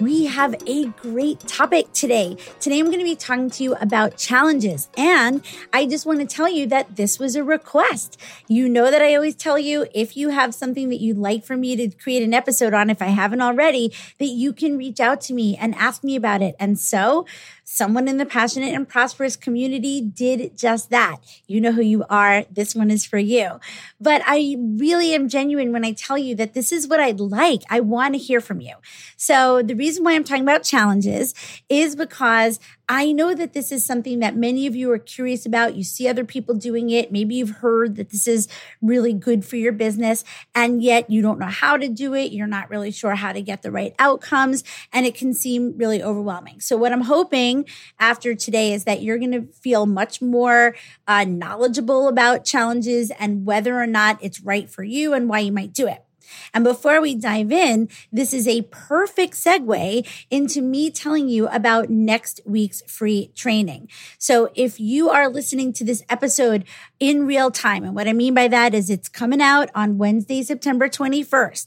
[0.00, 2.36] we have a great topic today.
[2.60, 4.88] Today, I'm going to be talking to you about challenges.
[4.96, 5.42] And
[5.72, 8.20] I just want to tell you that this was a request.
[8.48, 11.56] You know that I always tell you if you have something that you'd like for
[11.56, 15.20] me to create an episode on, if I haven't already, that you can reach out
[15.22, 16.54] to me and ask me about it.
[16.58, 17.26] And so
[17.68, 21.16] someone in the passionate and prosperous community did just that.
[21.48, 22.44] You know who you are.
[22.48, 23.58] This one is for you.
[24.00, 27.62] But I really am genuine when I tell you that this is what I'd like.
[27.68, 28.74] I want to hear from you.
[29.16, 31.34] So the reason why I'm talking about challenges
[31.68, 35.74] is because I know that this is something that many of you are curious about.
[35.74, 37.10] You see other people doing it.
[37.10, 38.46] Maybe you've heard that this is
[38.80, 40.22] really good for your business,
[40.54, 42.30] and yet you don't know how to do it.
[42.30, 46.00] You're not really sure how to get the right outcomes, and it can seem really
[46.00, 46.60] overwhelming.
[46.60, 47.64] So, what I'm hoping
[47.98, 50.76] after today is that you're going to feel much more
[51.08, 55.50] uh, knowledgeable about challenges and whether or not it's right for you and why you
[55.50, 56.05] might do it.
[56.54, 61.90] And before we dive in, this is a perfect segue into me telling you about
[61.90, 63.88] next week's free training.
[64.18, 66.64] So if you are listening to this episode
[66.98, 70.42] in real time, and what I mean by that is it's coming out on Wednesday,
[70.42, 71.66] September 21st.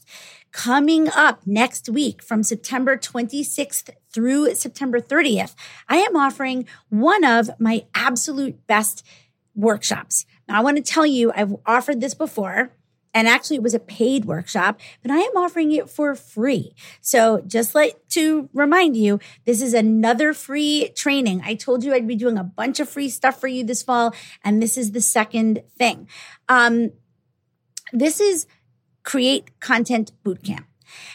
[0.52, 5.54] Coming up next week from September 26th through September 30th,
[5.88, 9.06] I am offering one of my absolute best
[9.54, 10.26] workshops.
[10.48, 12.72] Now, I want to tell you, I've offered this before
[13.12, 16.74] and actually it was a paid workshop, but I am offering it for free.
[17.00, 21.42] So just like to remind you, this is another free training.
[21.44, 24.14] I told you I'd be doing a bunch of free stuff for you this fall,
[24.44, 26.08] and this is the second thing.
[26.48, 26.92] Um,
[27.92, 28.46] this is
[29.02, 30.64] Create Content Bootcamp.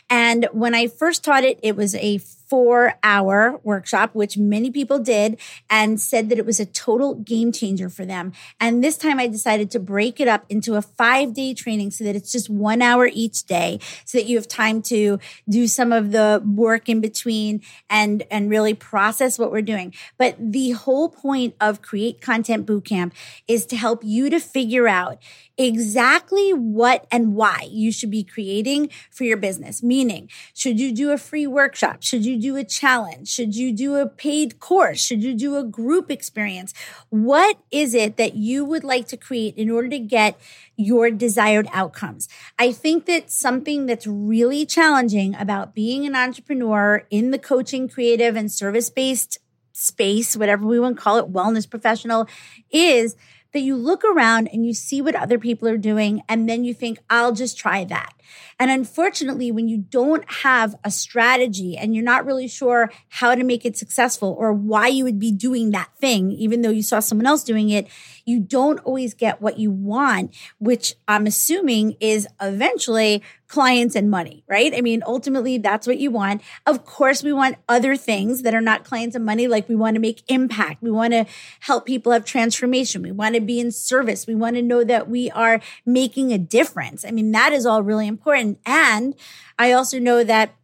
[0.10, 5.00] And when I first taught it, it was a four hour workshop, which many people
[5.00, 5.40] did
[5.70, 8.34] and said that it was a total game changer for them.
[8.60, 12.04] And this time I decided to break it up into a five day training so
[12.04, 15.20] that it's just one hour each day so that you have time to
[15.50, 19.94] do some of the work in between and, and really process what we're doing.
[20.18, 23.12] But the whole point of Create Content Bootcamp
[23.48, 25.18] is to help you to figure out
[25.58, 29.82] exactly what and why you should be creating for your business.
[29.82, 32.04] Meaning, should you do a free workshop?
[32.04, 33.30] Should you do a challenge?
[33.30, 35.00] Should you do a paid course?
[35.00, 36.74] Should you do a group experience?
[37.10, 40.40] What is it that you would like to create in order to get
[40.76, 42.28] your desired outcomes?
[42.60, 48.36] I think that something that's really challenging about being an entrepreneur in the coaching, creative,
[48.36, 49.40] and service based
[49.72, 52.28] space, whatever we want to call it, wellness professional,
[52.72, 53.16] is
[53.56, 56.74] that you look around and you see what other people are doing, and then you
[56.74, 58.14] think, I'll just try that.
[58.60, 63.46] And unfortunately, when you don't have a strategy and you're not really sure how to
[63.46, 67.00] make it successful or why you would be doing that thing, even though you saw
[67.00, 67.88] someone else doing it,
[68.26, 74.44] you don't always get what you want, which I'm assuming is eventually clients and money,
[74.48, 74.74] right?
[74.76, 76.42] I mean, ultimately, that's what you want.
[76.66, 79.48] Of course, we want other things that are not clients and money.
[79.48, 80.82] Like we want to make impact.
[80.82, 81.26] We want to
[81.62, 83.04] help people have transformation.
[83.04, 84.26] We want to be in service.
[84.26, 87.06] We want to know that we are making a difference.
[87.06, 88.60] I mean, that is all really important.
[88.66, 89.16] And
[89.60, 90.56] I also know that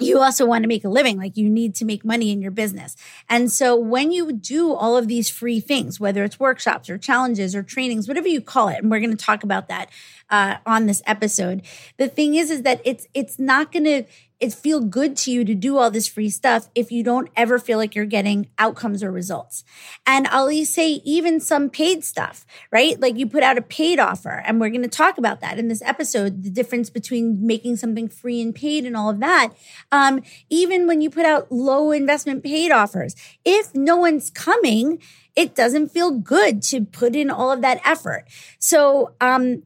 [0.00, 2.50] you also want to make a living, like you need to make money in your
[2.50, 2.96] business.
[3.28, 7.54] And so when you do all of these free things, whether it's workshops or challenges
[7.54, 9.90] or trainings, whatever you call it, and we're going to talk about that
[10.30, 11.62] uh, on this episode,
[11.96, 14.04] the thing is, is that it's it's not going to
[14.40, 17.58] it feel good to you to do all this free stuff if you don't ever
[17.58, 19.64] feel like you're getting outcomes or results.
[20.06, 22.98] And I'll say even some paid stuff, right?
[23.00, 25.68] Like you put out a paid offer and we're going to talk about that in
[25.68, 29.50] this episode, the difference between making something free and paid and all of that.
[29.92, 33.14] Um, even when you put out low investment paid offers,
[33.44, 35.00] if no one's coming,
[35.36, 38.24] it doesn't feel good to put in all of that effort.
[38.58, 39.62] So, um,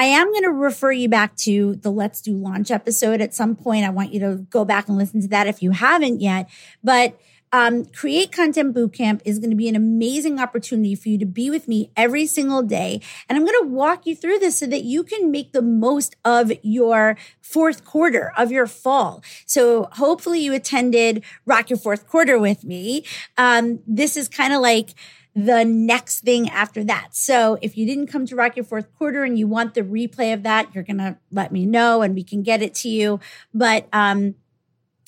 [0.00, 3.54] I am going to refer you back to the Let's Do Launch episode at some
[3.54, 3.84] point.
[3.84, 6.48] I want you to go back and listen to that if you haven't yet.
[6.82, 7.20] But
[7.52, 11.50] um, Create Content Bootcamp is going to be an amazing opportunity for you to be
[11.50, 13.02] with me every single day.
[13.28, 16.16] And I'm going to walk you through this so that you can make the most
[16.24, 19.22] of your fourth quarter of your fall.
[19.44, 23.04] So hopefully you attended Rock Your Fourth Quarter with me.
[23.36, 24.94] Um, this is kind of like,
[25.34, 27.08] the next thing after that.
[27.12, 30.34] So if you didn't come to Rock Your Fourth Quarter and you want the replay
[30.34, 33.20] of that, you're going to let me know and we can get it to you.
[33.54, 34.34] But, um,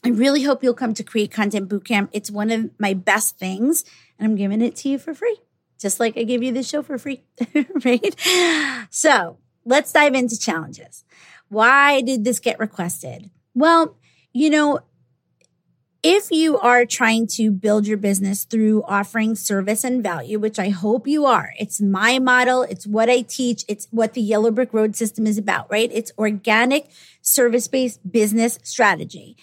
[0.05, 2.09] I really hope you'll come to Create Content Bootcamp.
[2.13, 3.85] It's one of my best things,
[4.19, 5.39] and I'm giving it to you for free,
[5.79, 7.23] just like I give you this show for free,
[7.85, 8.15] right?
[8.91, 11.05] So let's dive into challenges.
[11.49, 13.31] Why did this get requested?
[13.55, 13.97] Well,
[14.33, 14.81] you know,
[16.03, 20.71] if you are trying to build your business through offering service and value, which I
[20.71, 22.63] hope you are, it's my model.
[22.65, 23.65] It's what I teach.
[23.69, 25.91] It's what the Yellow Brick Road system is about, right?
[25.93, 26.91] It's organic
[27.21, 29.37] service based business strategy.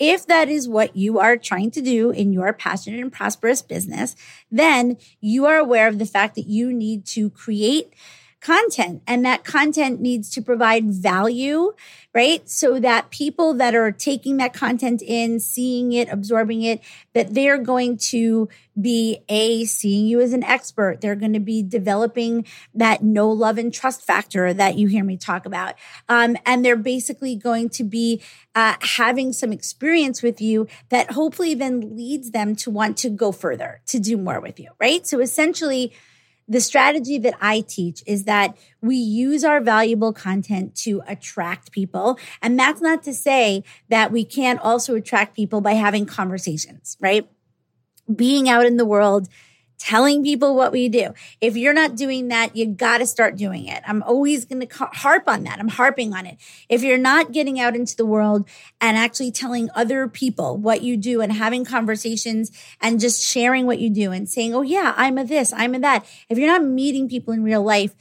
[0.00, 4.16] If that is what you are trying to do in your passionate and prosperous business,
[4.50, 7.92] then you are aware of the fact that you need to create
[8.40, 11.72] content and that content needs to provide value,
[12.14, 12.48] right?
[12.48, 16.80] So that people that are taking that content in, seeing it, absorbing it,
[17.12, 18.48] that they're going to
[18.80, 21.00] be a seeing you as an expert.
[21.00, 25.18] They're going to be developing that no love, and trust factor that you hear me
[25.18, 25.74] talk about.
[26.08, 28.22] Um, and they're basically going to be
[28.54, 33.32] uh, having some experience with you that hopefully then leads them to want to go
[33.32, 35.06] further, to do more with you, right?
[35.06, 35.92] So essentially,
[36.50, 42.18] the strategy that I teach is that we use our valuable content to attract people.
[42.42, 47.30] And that's not to say that we can't also attract people by having conversations, right?
[48.12, 49.28] Being out in the world,
[49.80, 51.14] telling people what we do.
[51.40, 53.82] If you're not doing that, you got to start doing it.
[53.86, 55.58] I'm always going to harp on that.
[55.58, 56.36] I'm harping on it.
[56.68, 58.46] If you're not getting out into the world
[58.80, 63.78] and actually telling other people what you do and having conversations and just sharing what
[63.78, 66.04] you do and saying, Oh yeah, I'm a this, I'm a that.
[66.28, 67.94] If you're not meeting people in real life,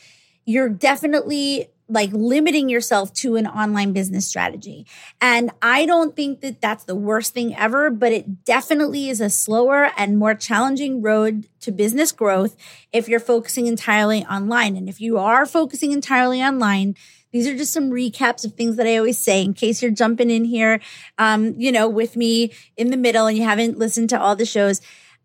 [0.43, 4.85] you're definitely like limiting yourself to an online business strategy.
[5.19, 9.29] And I don't think that that's the worst thing ever, but it definitely is a
[9.29, 12.55] slower and more challenging road to business growth
[12.93, 14.75] if you're focusing entirely online.
[14.75, 16.95] And if you are focusing entirely online,
[17.31, 20.29] these are just some recaps of things that I always say in case you're jumping
[20.29, 20.79] in here,
[21.17, 24.45] um, you know, with me in the middle and you haven't listened to all the
[24.45, 24.81] shows.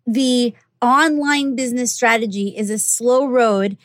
[0.07, 3.79] The online business strategy is a slow road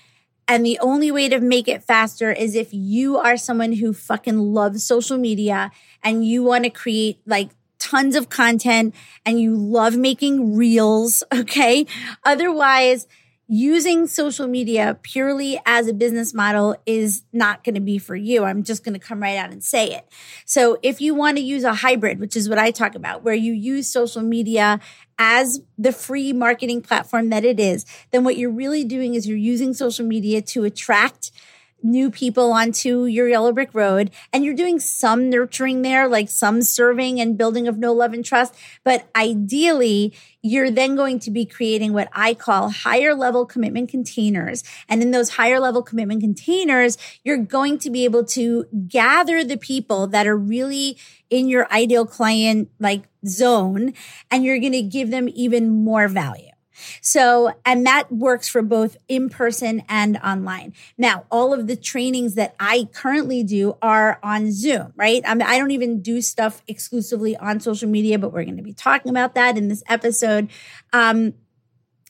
[0.50, 4.40] and the only way to make it faster is if you are someone who fucking
[4.40, 5.72] loves social media
[6.04, 11.24] and you want to create like tons of content and you love making reels.
[11.34, 11.86] Okay.
[12.26, 13.08] Otherwise,
[13.52, 18.44] using social media purely as a business model is not going to be for you.
[18.44, 20.08] I'm just going to come right out and say it.
[20.46, 23.34] So if you want to use a hybrid, which is what I talk about, where
[23.34, 24.80] you use social media
[25.18, 29.36] as the free marketing platform that it is, then what you're really doing is you're
[29.36, 31.32] using social media to attract
[31.84, 36.62] new people onto your yellow brick road and you're doing some nurturing there, like some
[36.62, 38.56] serving and building of no love and trust.
[38.84, 44.64] But ideally, you're then going to be creating what I call higher level commitment containers.
[44.88, 49.58] And in those higher level commitment containers, you're going to be able to gather the
[49.58, 50.98] people that are really
[51.30, 53.94] in your ideal client like zone
[54.32, 56.49] and you're going to give them even more value.
[57.02, 60.74] So, and that works for both in person and online.
[60.98, 65.22] Now, all of the trainings that I currently do are on Zoom, right?
[65.26, 68.64] I, mean, I don't even do stuff exclusively on social media, but we're going to
[68.64, 70.50] be talking about that in this episode.
[70.94, 71.34] Um,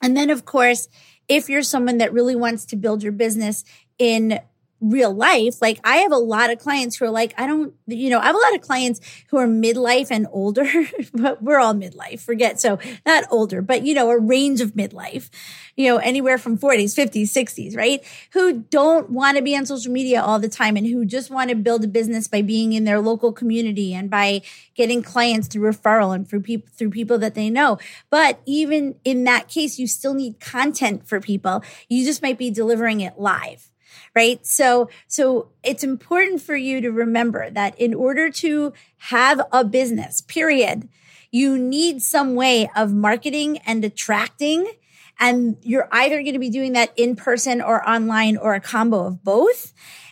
[0.01, 0.87] and then, of course,
[1.27, 3.63] if you're someone that really wants to build your business
[3.97, 4.39] in
[4.81, 8.09] real life, like I have a lot of clients who are like, I don't, you
[8.09, 10.65] know, I have a lot of clients who are midlife and older,
[11.13, 12.59] but we're all midlife, forget.
[12.59, 15.29] So not older, but you know, a range of midlife,
[15.75, 18.03] you know, anywhere from 40s, 50s, 60s, right?
[18.33, 21.49] Who don't want to be on social media all the time and who just want
[21.49, 24.41] to build a business by being in their local community and by
[24.75, 27.77] getting clients through referral and through people, through people that they know.
[28.09, 31.63] But even in that case, you still need content for people.
[31.89, 33.68] You just might be delivering it live
[34.19, 34.45] right?
[34.45, 40.19] So, so it's important for you to remember that in order to have a business,
[40.19, 40.89] period,
[41.31, 44.67] you need some way of marketing and attracting.
[45.21, 49.05] And you're either going to be doing that in person or online or a combo
[49.05, 49.71] of both.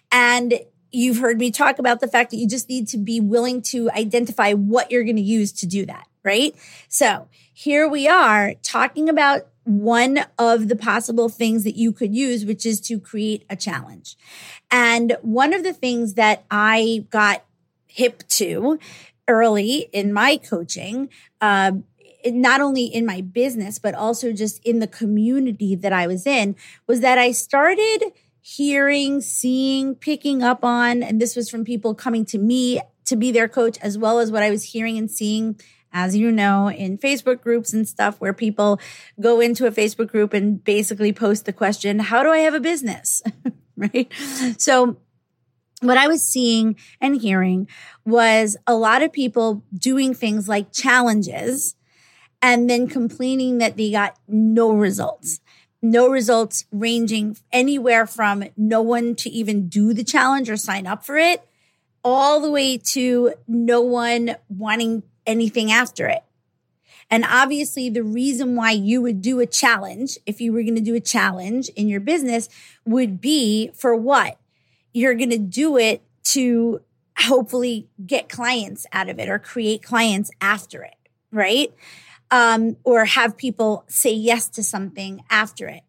[0.09, 0.57] And
[0.89, 3.91] you've heard me talk about the fact that you just need to be willing to
[3.91, 6.55] identify what you're going to use to do that, right?
[6.87, 12.45] So here we are talking about one of the possible things that you could use,
[12.45, 14.15] which is to create a challenge.
[14.71, 17.43] And one of the things that I got
[17.87, 18.79] hip to
[19.27, 21.09] early in my coaching,
[21.41, 21.73] uh,
[22.25, 26.55] not only in my business, but also just in the community that I was in,
[26.87, 32.23] was that I started hearing, seeing, picking up on, and this was from people coming
[32.23, 35.59] to me to be their coach, as well as what I was hearing and seeing
[35.97, 38.79] as you know, in Facebook groups and stuff where people
[39.19, 42.59] go into a Facebook group and basically post the question, How do I have a
[42.59, 43.23] business?
[43.75, 44.11] right?
[44.59, 44.97] So,
[45.81, 47.67] what I was seeing and hearing
[48.05, 51.75] was a lot of people doing things like challenges
[52.43, 55.39] and then complaining that they got no results.
[55.81, 61.05] No results ranging anywhere from no one to even do the challenge or sign up
[61.05, 61.47] for it,
[62.03, 66.23] all the way to no one wanting anything after it.
[67.09, 70.81] And obviously, the reason why you would do a challenge, if you were going to
[70.81, 72.49] do a challenge in your business,
[72.85, 74.37] would be for what?
[74.93, 76.81] You're going to do it to
[77.17, 80.95] hopefully get clients out of it or create clients after it,
[81.31, 81.73] right?
[82.29, 85.83] Um, or have people say yes to something after it.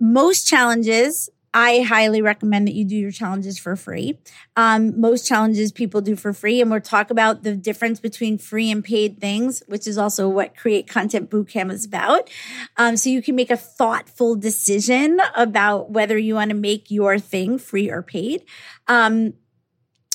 [0.00, 4.16] Most challenges I highly recommend that you do your challenges for free.
[4.54, 8.70] Um, most challenges people do for free, and we'll talk about the difference between free
[8.70, 12.30] and paid things, which is also what Create Content Bootcamp is about.
[12.76, 17.18] Um, so you can make a thoughtful decision about whether you want to make your
[17.18, 18.44] thing free or paid.
[18.86, 19.34] Um,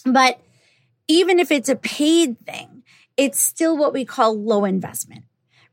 [0.06, 0.40] but
[1.10, 2.84] even if it's a paid thing,
[3.18, 5.26] it's still what we call low investment,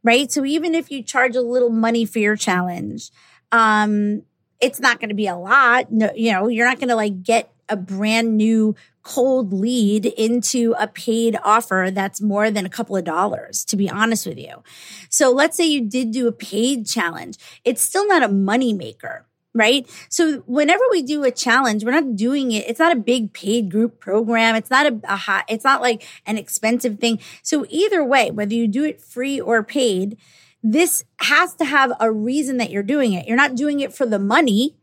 [0.03, 0.33] right?
[0.33, 3.13] So even if you charge a little money for your challenge,
[3.53, 4.23] um,
[4.61, 5.91] it's not going to be a lot.
[5.91, 10.75] No, you know, you're not going to like get a brand new cold lead into
[10.79, 14.63] a paid offer that's more than a couple of dollars, to be honest with you.
[15.09, 17.39] So let's say you did do a paid challenge.
[17.65, 19.27] It's still not a money maker.
[19.53, 19.91] Right.
[20.09, 22.69] So whenever we do a challenge, we're not doing it.
[22.69, 24.55] It's not a big paid group program.
[24.55, 27.19] It's not a, a hot, it's not like an expensive thing.
[27.43, 30.19] So either way, whether you do it free or paid,
[30.63, 33.27] this has to have a reason that you're doing it.
[33.27, 34.77] You're not doing it for the money,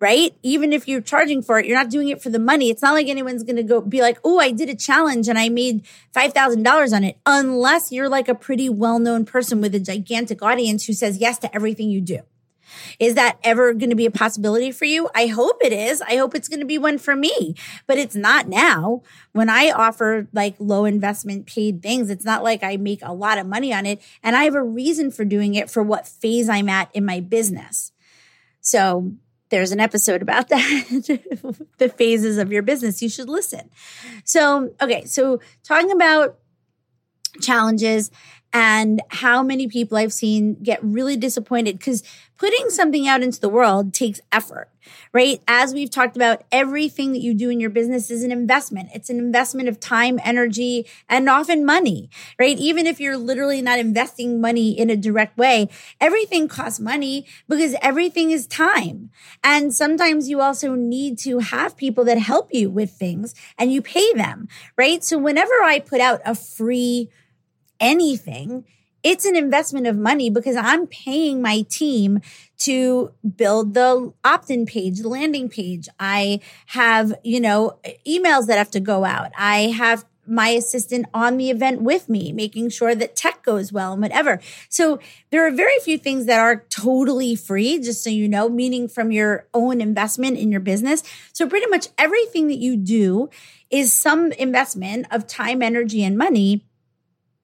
[0.00, 0.34] right?
[0.42, 2.70] Even if you're charging for it, you're not doing it for the money.
[2.70, 5.38] It's not like anyone's going to go be like, Oh, I did a challenge and
[5.38, 7.18] I made $5,000 on it.
[7.26, 11.38] Unless you're like a pretty well known person with a gigantic audience who says yes
[11.38, 12.20] to everything you do.
[12.98, 15.08] Is that ever going to be a possibility for you?
[15.14, 16.02] I hope it is.
[16.02, 17.54] I hope it's going to be one for me,
[17.86, 19.02] but it's not now.
[19.32, 23.38] When I offer like low investment paid things, it's not like I make a lot
[23.38, 24.00] of money on it.
[24.22, 27.20] And I have a reason for doing it for what phase I'm at in my
[27.20, 27.92] business.
[28.60, 29.12] So
[29.50, 33.02] there's an episode about that, the phases of your business.
[33.02, 33.70] You should listen.
[34.24, 35.04] So, okay.
[35.04, 36.38] So talking about
[37.40, 38.10] challenges
[38.52, 42.02] and how many people I've seen get really disappointed because
[42.38, 44.70] putting something out into the world takes effort,
[45.12, 45.42] right?
[45.48, 48.90] As we've talked about, everything that you do in your business is an investment.
[48.94, 52.56] It's an investment of time, energy, and often money, right?
[52.56, 55.68] Even if you're literally not investing money in a direct way,
[56.00, 59.10] everything costs money because everything is time.
[59.42, 63.82] And sometimes you also need to have people that help you with things and you
[63.82, 65.02] pay them, right?
[65.02, 67.10] So whenever I put out a free
[67.80, 68.64] anything,
[69.08, 72.20] it's an investment of money because I'm paying my team
[72.58, 75.88] to build the opt-in page, the landing page.
[75.98, 79.30] I have, you know, emails that have to go out.
[79.38, 83.94] I have my assistant on the event with me, making sure that tech goes well
[83.94, 84.40] and whatever.
[84.68, 85.00] So
[85.30, 89.10] there are very few things that are totally free, just so you know, meaning from
[89.10, 91.02] your own investment in your business.
[91.32, 93.30] So pretty much everything that you do
[93.70, 96.66] is some investment of time, energy, and money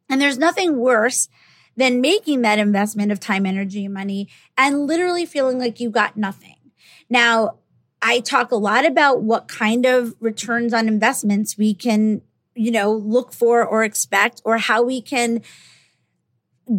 [0.08, 1.28] and there's nothing worse
[1.76, 6.16] than making that investment of time, energy, and money and literally feeling like you got
[6.16, 6.56] nothing.
[7.08, 7.56] Now,
[8.00, 12.20] I talk a lot about what kind of returns on investments we can,
[12.54, 15.42] you know, look for or expect or how we can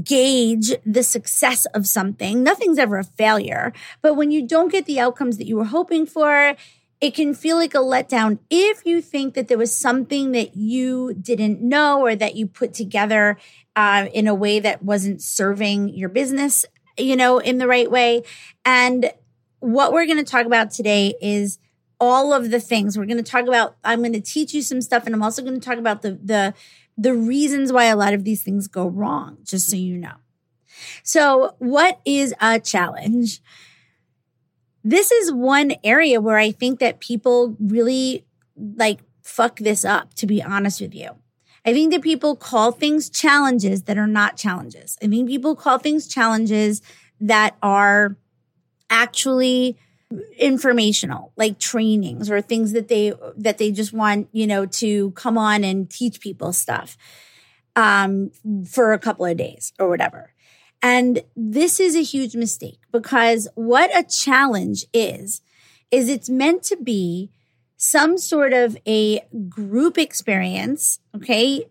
[0.03, 2.43] gauge the success of something.
[2.43, 6.05] Nothing's ever a failure, but when you don't get the outcomes that you were hoping
[6.05, 6.55] for,
[7.01, 11.13] it can feel like a letdown if you think that there was something that you
[11.13, 13.37] didn't know or that you put together
[13.75, 16.65] uh, in a way that wasn't serving your business,
[16.97, 18.23] you know, in the right way.
[18.63, 19.11] And
[19.59, 21.59] what we're going to talk about today is
[21.99, 23.75] all of the things we're going to talk about.
[23.83, 26.19] I'm going to teach you some stuff, and I'm also going to talk about the
[26.23, 26.53] the
[26.97, 30.15] the reasons why a lot of these things go wrong, just so you know.
[31.03, 33.41] So, what is a challenge?
[34.85, 38.23] this is one area where I think that people really
[38.55, 41.09] like fuck this up, to be honest with you.
[41.65, 44.97] I think that people call things challenges that are not challenges.
[45.01, 46.81] I think people call things challenges
[47.19, 48.17] that are
[48.89, 49.77] actually
[50.37, 55.35] informational like trainings or things that they that they just want you know to come
[55.37, 56.95] on and teach people stuff
[57.75, 58.31] um,
[58.67, 60.33] for a couple of days or whatever.
[60.81, 65.41] And this is a huge mistake because what a challenge is,
[65.91, 67.31] is it's meant to be
[67.89, 70.99] some sort of a group experience.
[71.15, 71.65] Okay.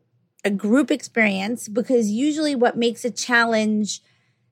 [0.44, 4.00] A group experience because usually what makes a challenge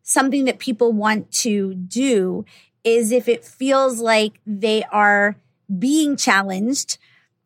[0.02, 2.44] something that people want to do
[2.82, 5.36] is if it feels like they are
[5.78, 6.98] being challenged,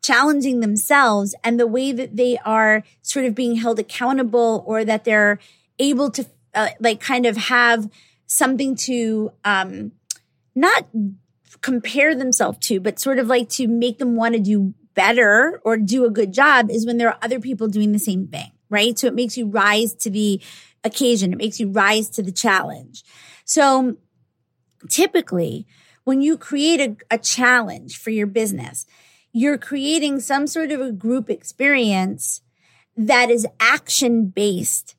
[0.03, 5.05] challenging themselves and the way that they are sort of being held accountable or that
[5.05, 5.39] they're
[5.79, 7.91] able to uh, like kind of have
[8.27, 9.93] something to um
[10.55, 10.87] not
[11.61, 15.77] compare themselves to but sort of like to make them want to do better or
[15.77, 18.99] do a good job is when there are other people doing the same thing right?
[18.99, 20.41] So it makes you rise to the
[20.83, 21.33] occasion.
[21.33, 23.05] It makes you rise to the challenge.
[23.45, 23.97] So
[24.89, 25.67] typically
[26.05, 28.87] when you create a, a challenge for your business
[29.33, 32.41] you're creating some sort of a group experience
[32.97, 34.95] that is action based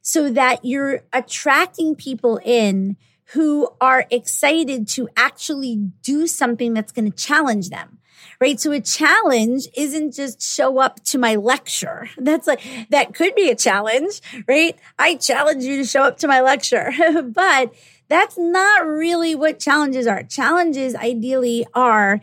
[0.00, 2.96] so that you're attracting people in
[3.32, 7.98] who are excited to actually do something that's going to challenge them.
[8.40, 8.58] Right.
[8.60, 12.08] So a challenge isn't just show up to my lecture.
[12.18, 12.60] That's like,
[12.90, 14.76] that could be a challenge, right?
[14.98, 16.92] I challenge you to show up to my lecture,
[17.24, 17.72] but
[18.08, 20.22] that's not really what challenges are.
[20.22, 22.20] Challenges ideally are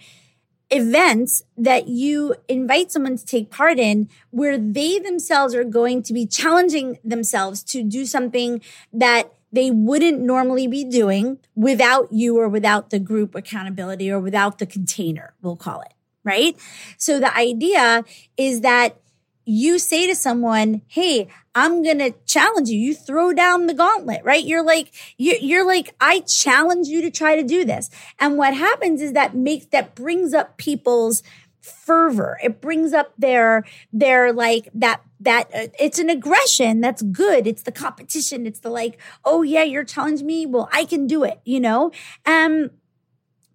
[0.70, 6.13] events that you invite someone to take part in where they themselves are going to
[6.13, 8.62] be challenging themselves to do something
[8.94, 14.60] that they wouldn't normally be doing without you or without the group accountability or without
[14.60, 16.56] the container, we'll call it, right?
[16.98, 18.03] So the idea
[18.38, 19.00] is that
[19.46, 22.77] you say to someone, Hey, I'm going to challenge you.
[22.77, 24.44] You throw down the gauntlet, right?
[24.44, 27.89] You're like, you're, like, I challenge you to try to do this.
[28.20, 31.24] And what happens is that makes, that brings up people's
[31.62, 32.38] fervor.
[32.44, 36.82] It brings up their, their like that, that uh, it's an aggression.
[36.82, 37.48] That's good.
[37.48, 38.46] It's the competition.
[38.46, 40.46] It's the like, oh yeah, you're challenging me.
[40.46, 41.92] Well, I can do it, you know?
[42.25, 42.72] Um,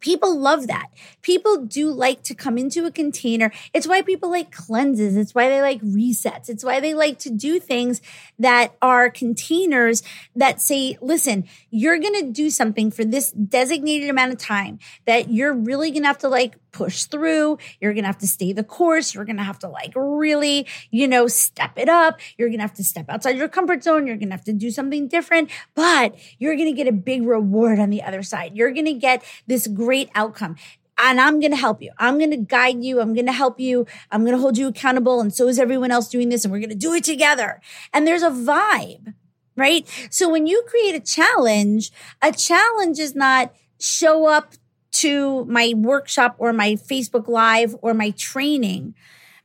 [0.04, 0.88] People love that.
[1.22, 3.50] People do like to come into a container.
[3.72, 5.16] It's why people like cleanses.
[5.16, 6.50] It's why they like resets.
[6.50, 8.02] It's why they like to do things
[8.38, 10.02] that are containers
[10.36, 15.30] that say, listen, you're going to do something for this designated amount of time that
[15.30, 17.56] you're really going to have to like push through.
[17.80, 19.14] You're going to have to stay the course.
[19.14, 22.20] You're going to have to like really, you know, step it up.
[22.36, 24.06] You're going to have to step outside your comfort zone.
[24.06, 27.22] You're going to have to do something different, but you're going to get a big
[27.26, 28.56] reward on the other side.
[28.56, 30.56] You're going to get this great outcome
[30.98, 31.90] and I'm going to help you.
[31.98, 33.00] I'm going to guide you.
[33.00, 33.86] I'm going to help you.
[34.10, 35.20] I'm going to hold you accountable.
[35.20, 36.44] And so is everyone else doing this.
[36.44, 37.60] And we're going to do it together.
[37.92, 39.14] And there's a vibe,
[39.56, 39.88] right?
[40.10, 41.90] So when you create a challenge,
[42.22, 44.54] a challenge is not show up
[44.94, 48.94] to my workshop or my Facebook Live or my training.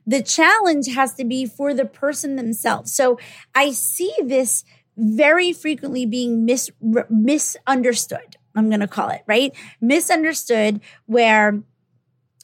[0.06, 2.92] The challenge has to be for the person themselves.
[2.94, 3.18] So
[3.54, 4.64] I see this
[4.96, 6.70] very frequently being mis-
[7.08, 8.36] misunderstood.
[8.54, 9.52] I'm going to call it, right?
[9.80, 11.62] Misunderstood, where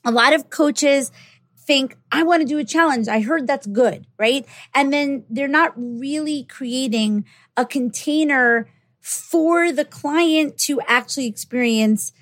[0.04, 1.10] a lot of coaches
[1.58, 3.08] think, I want to do a challenge.
[3.08, 4.46] I heard that's good, right?
[4.74, 7.24] And then they're not really creating
[7.56, 8.68] a container
[9.00, 12.12] for the client to actually experience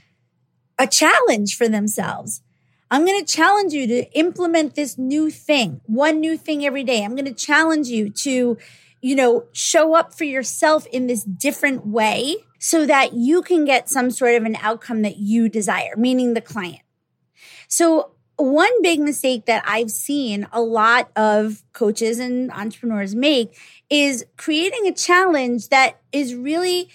[0.78, 2.42] a challenge for themselves.
[2.90, 7.04] I'm going to challenge you to implement this new thing, one new thing every day.
[7.04, 8.58] I'm going to challenge you to,
[9.00, 13.88] you know, show up for yourself in this different way so that you can get
[13.88, 16.82] some sort of an outcome that you desire, meaning the client.
[17.68, 23.58] So one big mistake that I've seen a lot of coaches and entrepreneurs make
[23.90, 26.88] is creating a challenge that is really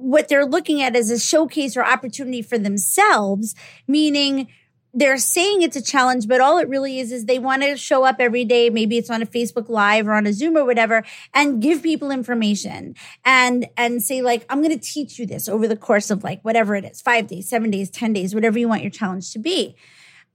[0.00, 3.54] what they're looking at as a showcase or opportunity for themselves,
[3.86, 4.48] meaning
[4.92, 8.04] they're saying it's a challenge, but all it really is is they want to show
[8.04, 8.70] up every day.
[8.70, 12.10] Maybe it's on a Facebook live or on a Zoom or whatever and give people
[12.10, 16.24] information and, and say like, I'm going to teach you this over the course of
[16.24, 19.32] like whatever it is, five days, seven days, 10 days, whatever you want your challenge
[19.32, 19.76] to be.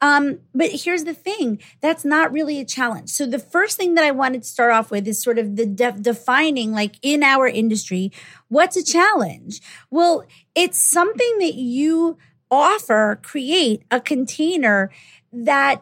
[0.01, 3.09] Um, but here's the thing that's not really a challenge.
[3.09, 5.65] So, the first thing that I wanted to start off with is sort of the
[5.65, 8.11] de- defining, like in our industry,
[8.49, 9.61] what's a challenge?
[9.89, 12.17] Well, it's something that you
[12.51, 14.91] offer, create a container
[15.31, 15.81] that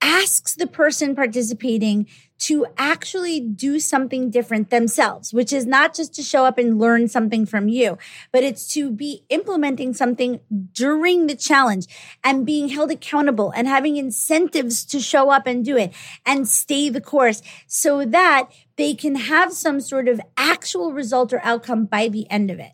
[0.00, 2.06] asks the person participating
[2.40, 7.06] to actually do something different themselves, which is not just to show up and learn
[7.06, 7.98] something from you,
[8.32, 10.40] but it's to be implementing something
[10.72, 11.86] during the challenge
[12.24, 15.92] and being held accountable and having incentives to show up and do it
[16.24, 21.40] and stay the course so that they can have some sort of actual result or
[21.44, 22.72] outcome by the end of it.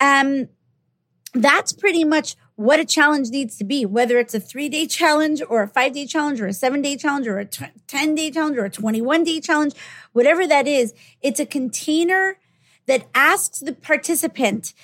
[0.00, 0.48] Um,
[1.34, 5.40] that's pretty much what a challenge needs to be, whether it's a three day challenge
[5.48, 8.32] or a five day challenge or a seven day challenge or a t- 10 day
[8.32, 9.74] challenge or a 21 day challenge,
[10.12, 10.92] whatever that is,
[11.22, 12.36] it's a container
[12.86, 14.74] that asks the participant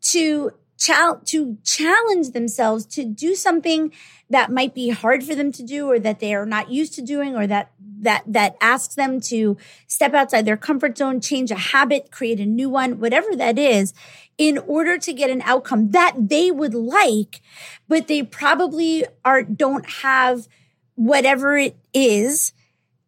[0.00, 3.92] to to challenge themselves to do something
[4.30, 7.02] that might be hard for them to do or that they are not used to
[7.02, 9.56] doing or that that that asks them to
[9.86, 13.94] step outside their comfort zone change a habit create a new one whatever that is
[14.36, 17.40] in order to get an outcome that they would like
[17.88, 20.48] but they probably are don't have
[20.96, 22.52] whatever it is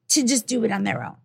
[0.08, 1.16] to just do it on their own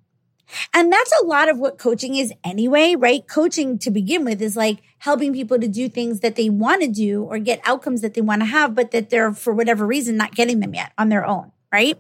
[0.73, 3.27] and that's a lot of what coaching is anyway, right?
[3.27, 6.87] Coaching to begin with is like helping people to do things that they want to
[6.87, 10.17] do or get outcomes that they want to have, but that they're for whatever reason
[10.17, 11.97] not getting them yet on their own, right?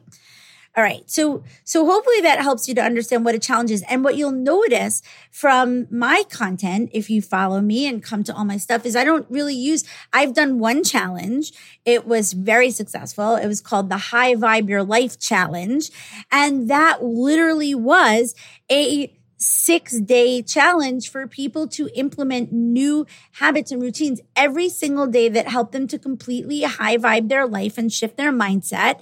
[0.77, 1.03] All right.
[1.11, 3.83] So, so hopefully that helps you to understand what a challenge is.
[3.89, 8.45] And what you'll notice from my content, if you follow me and come to all
[8.45, 11.51] my stuff is I don't really use, I've done one challenge.
[11.83, 13.35] It was very successful.
[13.35, 15.91] It was called the High Vibe Your Life Challenge.
[16.31, 18.33] And that literally was
[18.71, 25.27] a six day challenge for people to implement new habits and routines every single day
[25.29, 29.01] that help them to completely high vibe their life and shift their mindset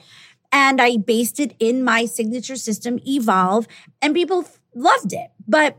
[0.51, 3.67] and I based it in my signature system, Evolve,
[4.01, 5.31] and people loved it.
[5.47, 5.77] But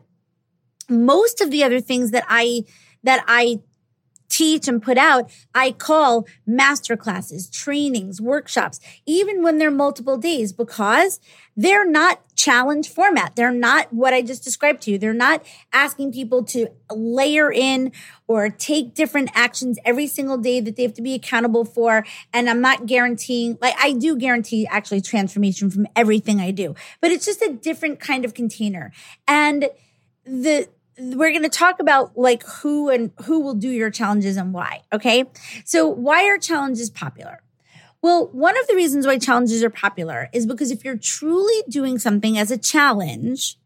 [0.89, 2.65] most of the other things that I,
[3.03, 3.61] that I
[4.29, 10.53] teach and put out, I call master classes, trainings, workshops, even when they're multiple days,
[10.53, 11.21] because
[11.57, 13.37] they're not challenge format.
[13.37, 14.99] They're not what I just described to you.
[14.99, 17.93] They're not asking people to layer in
[18.27, 22.07] or take different actions every single day that they have to be accountable for.
[22.33, 27.11] And I'm not guaranteeing, like I do guarantee actually transformation from everything I do, but
[27.11, 28.91] it's just a different kind of container.
[29.29, 29.69] And
[30.25, 30.67] the,
[30.99, 34.83] we're going to talk about like who and who will do your challenges and why.
[34.95, 35.25] Okay.
[35.67, 37.43] So why are challenges popular?
[38.03, 41.99] Well, one of the reasons why challenges are popular is because if you're truly doing
[41.99, 43.59] something as a challenge,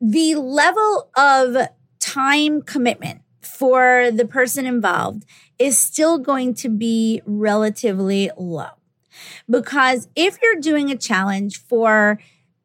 [0.00, 5.24] the level of time commitment for the person involved
[5.58, 8.70] is still going to be relatively low.
[9.50, 12.18] Because if you're doing a challenge for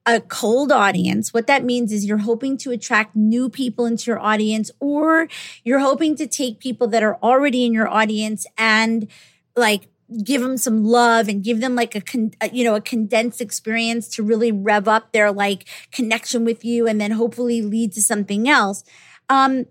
[0.07, 1.33] a cold audience.
[1.33, 5.27] What that means is you're hoping to attract new people into your audience or
[5.65, 9.09] you're hoping to take people that are already in your audience and
[9.57, 9.89] like
[10.23, 14.07] give them some love and give them like a, con- you know a condensed experience
[14.07, 18.47] to really rev up their like connection with you and then hopefully lead to something
[18.47, 18.83] else.
[19.29, 19.65] Um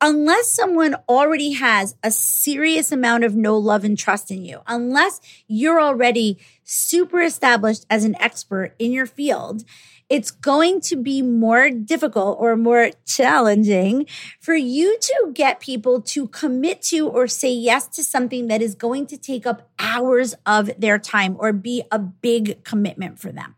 [0.00, 5.20] unless someone already has a serious amount of no love and trust in you, unless
[5.46, 9.64] you're already super established as an expert in your field,
[10.08, 14.06] it's going to be more difficult or more challenging
[14.40, 18.74] for you to get people to commit to or say yes to something that is
[18.74, 23.56] going to take up hours of their time or be a big commitment for them.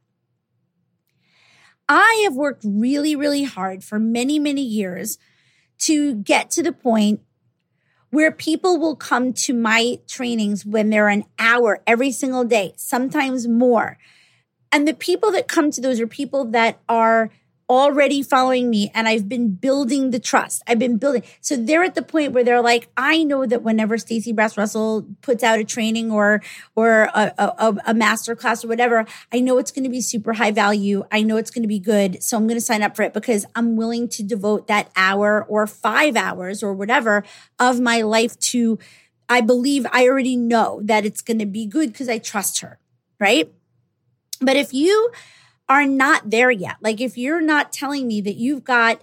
[1.89, 5.19] I have worked really, really hard for many, many years
[5.81, 7.21] to get to the point
[8.11, 13.47] where people will come to my trainings when they're an hour every single day, sometimes
[13.47, 13.99] more.
[14.73, 17.31] And the people that come to those are people that are
[17.69, 20.63] already following me and I've been building the trust.
[20.67, 21.23] I've been building.
[21.43, 25.07] So they're at the point where they're like, I know that whenever Stacey Brass Russell
[25.21, 26.43] puts out a training or,
[26.75, 30.33] or a, a, a master class or whatever, I know it's going to be super
[30.33, 31.05] high value.
[31.13, 32.23] I know it's going to be good.
[32.23, 35.45] So I'm going to sign up for it because I'm willing to devote that hour
[35.45, 37.23] or five hours or whatever
[37.59, 38.79] of my life to,
[39.29, 42.79] I believe I already know that it's going to be good because I trust her.
[43.21, 43.53] Right.
[44.41, 45.11] But if you
[45.69, 46.77] are not there yet.
[46.81, 49.03] Like if you're not telling me that you've got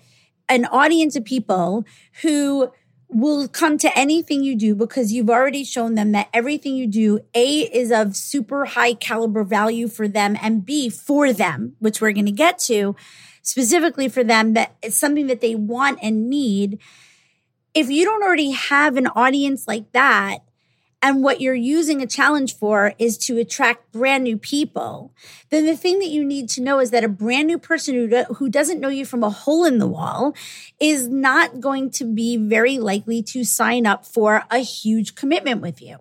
[0.49, 1.85] an audience of people
[2.21, 2.71] who
[3.07, 7.19] will come to anything you do because you've already shown them that everything you do,
[7.35, 12.11] A, is of super high caliber value for them, and B, for them, which we're
[12.11, 12.95] going to get to
[13.43, 16.79] specifically for them, that it's something that they want and need.
[17.75, 20.39] If you don't already have an audience like that,
[21.05, 25.13] and what you're using a challenge for is to attract brand new people,
[25.51, 28.07] then the thing that you need to know is that a brand new person who,
[28.07, 30.33] do, who doesn't know you from a hole in the wall
[30.79, 35.79] is not going to be very likely to sign up for a huge commitment with
[35.79, 35.99] you.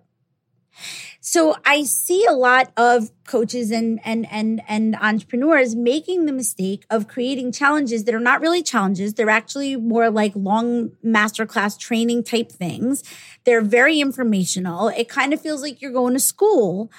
[1.27, 6.85] So I see a lot of coaches and, and, and, and entrepreneurs making the mistake
[6.91, 9.15] of creating challenges that are not really challenges.
[9.15, 13.03] They're actually more like long masterclass training type things.
[13.43, 14.89] They're very informational.
[14.89, 16.91] It kind of feels like you're going to school.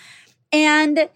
[0.51, 1.09] And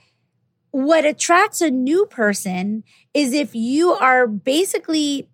[0.70, 5.28] what attracts a new person is if you are basically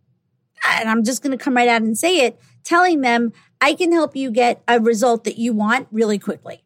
[0.66, 3.92] and I'm just going to come right out and say it, telling them, I can
[3.92, 6.62] help you get a result that you want really quickly.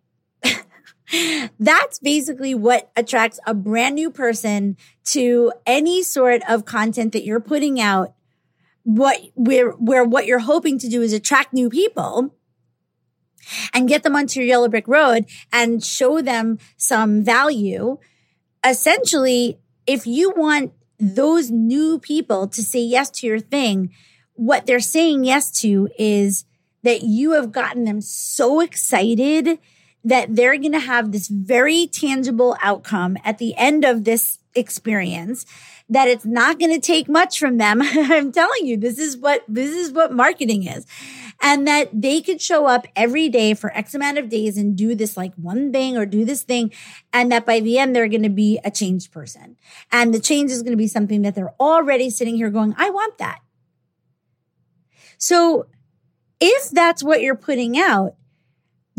[1.59, 7.41] That's basically what attracts a brand new person to any sort of content that you're
[7.41, 8.15] putting out.
[8.85, 12.35] What where where what you're hoping to do is attract new people
[13.75, 17.99] and get them onto your yellow brick road and show them some value.
[18.65, 23.93] Essentially, if you want those new people to say yes to your thing,
[24.35, 26.45] what they're saying yes to is
[26.83, 29.59] that you have gotten them so excited
[30.05, 35.47] that they're going to have this very tangible outcome at the end of this experience
[35.91, 37.81] that it's not going to take much from them.
[37.85, 40.87] I'm telling you, this is what, this is what marketing is.
[41.43, 44.95] And that they could show up every day for X amount of days and do
[44.95, 46.73] this like one thing or do this thing.
[47.13, 49.57] And that by the end, they're going to be a changed person.
[49.91, 52.91] And the change is going to be something that they're already sitting here going, I
[52.91, 53.41] want that.
[55.19, 55.67] So
[56.41, 58.15] if that's what you're putting out,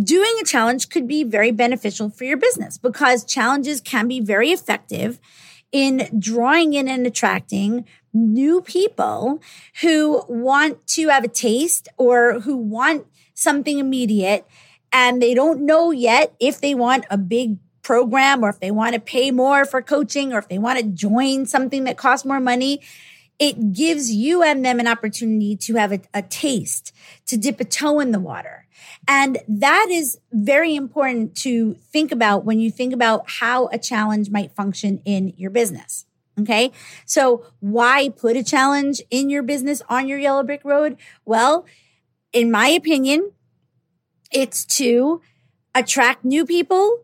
[0.03, 4.49] doing a challenge could be very beneficial for your business because challenges can be very
[4.49, 5.19] effective
[5.71, 9.41] in drawing in and attracting new people
[9.81, 14.45] who want to have a taste or who want something immediate
[14.91, 18.93] and they don't know yet if they want a big program or if they want
[18.93, 22.39] to pay more for coaching or if they want to join something that costs more
[22.39, 22.81] money
[23.41, 26.93] it gives you and them an opportunity to have a, a taste,
[27.25, 28.60] to dip a toe in the water.
[29.13, 34.29] And that is very important to think about when you think about how a challenge
[34.29, 36.05] might function in your business.
[36.39, 36.71] Okay.
[37.05, 40.95] So why put a challenge in your business on your yellow brick road?
[41.25, 41.65] Well,
[42.31, 43.33] in my opinion,
[44.31, 45.21] it's to
[45.75, 47.01] attract new people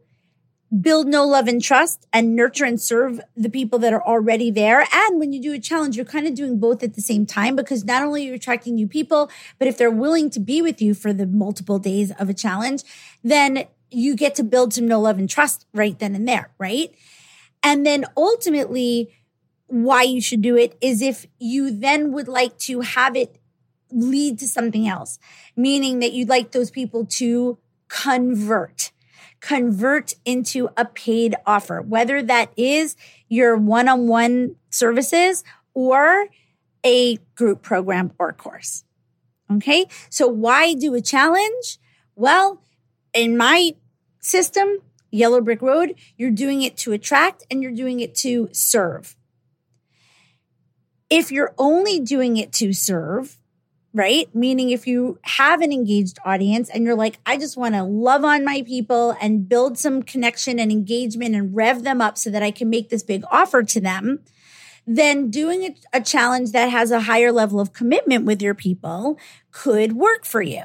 [0.82, 4.86] build no love and trust and nurture and serve the people that are already there.
[4.92, 7.56] And when you do a challenge, you're kind of doing both at the same time
[7.56, 10.82] because not only are you attracting new people, but if they're willing to be with
[10.82, 12.84] you for the multiple days of a challenge,
[13.24, 16.94] then you get to build some no love and trust right then and there, right?
[17.64, 19.14] And then ultimately,
[19.68, 23.40] why you should do it is if you then would like to have it
[23.92, 25.20] lead to something else,
[25.56, 28.92] meaning that you'd like those people to convert
[29.48, 32.98] convert into a paid offer, whether that is
[33.30, 35.42] your one on one services
[35.74, 36.26] or
[36.86, 38.84] a group program or course.
[39.50, 39.86] Okay.
[40.10, 41.80] So why do a challenge?
[42.14, 42.62] Well,
[43.14, 43.76] in my
[44.20, 44.80] system,
[45.12, 49.16] Yellow Brick Road, you're doing it to attract and you're doing it to serve.
[51.10, 53.37] If you're only doing it to serve,
[53.98, 54.34] right?
[54.36, 58.24] Meaning if you have an engaged audience and you're like, I just want to love
[58.24, 62.44] on my people and build some connection and engagement and rev them up so that
[62.44, 64.20] I can make this big offer to them,
[64.86, 69.18] then doing a, a challenge that has a higher level of commitment with your people
[69.52, 70.64] could work for you.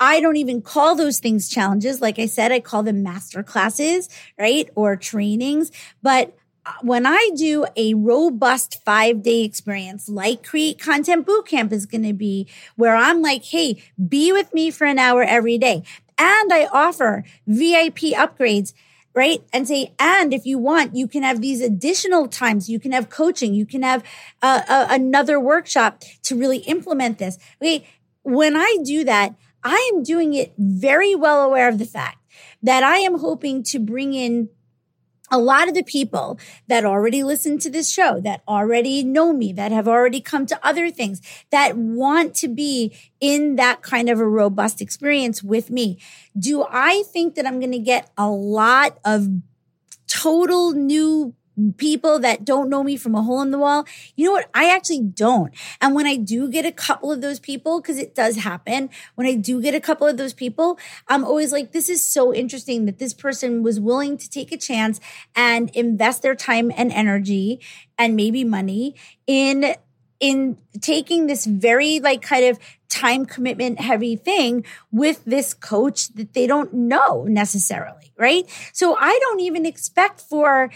[0.00, 2.00] I don't even call those things challenges.
[2.00, 4.08] Like I said, I call them master classes,
[4.38, 4.70] right?
[4.74, 5.70] Or trainings.
[6.02, 6.34] But
[6.82, 12.12] when I do a robust five day experience like Create Content Bootcamp is going to
[12.12, 15.82] be, where I'm like, hey, be with me for an hour every day.
[16.18, 18.72] And I offer VIP upgrades
[19.14, 19.42] right?
[19.52, 22.68] And say, and if you want, you can have these additional times.
[22.68, 23.52] You can have coaching.
[23.52, 24.04] You can have
[24.42, 27.36] uh, uh, another workshop to really implement this.
[27.60, 27.84] Okay.
[28.22, 32.18] When I do that, I am doing it very well aware of the fact
[32.62, 34.50] that I am hoping to bring in
[35.30, 39.52] a lot of the people that already listen to this show, that already know me,
[39.52, 44.20] that have already come to other things, that want to be in that kind of
[44.20, 45.98] a robust experience with me.
[46.38, 49.28] Do I think that I'm going to get a lot of
[50.06, 51.34] total new
[51.76, 53.86] people that don't know me from a hole in the wall.
[54.16, 54.50] You know what?
[54.54, 55.52] I actually don't.
[55.80, 59.26] And when I do get a couple of those people, because it does happen, when
[59.26, 62.86] I do get a couple of those people, I'm always like, this is so interesting
[62.86, 65.00] that this person was willing to take a chance
[65.34, 67.60] and invest their time and energy
[67.96, 68.94] and maybe money
[69.26, 69.74] in
[70.20, 76.32] in taking this very like kind of time commitment heavy thing with this coach that
[76.32, 78.44] they don't know necessarily, right?
[78.72, 80.70] So I don't even expect for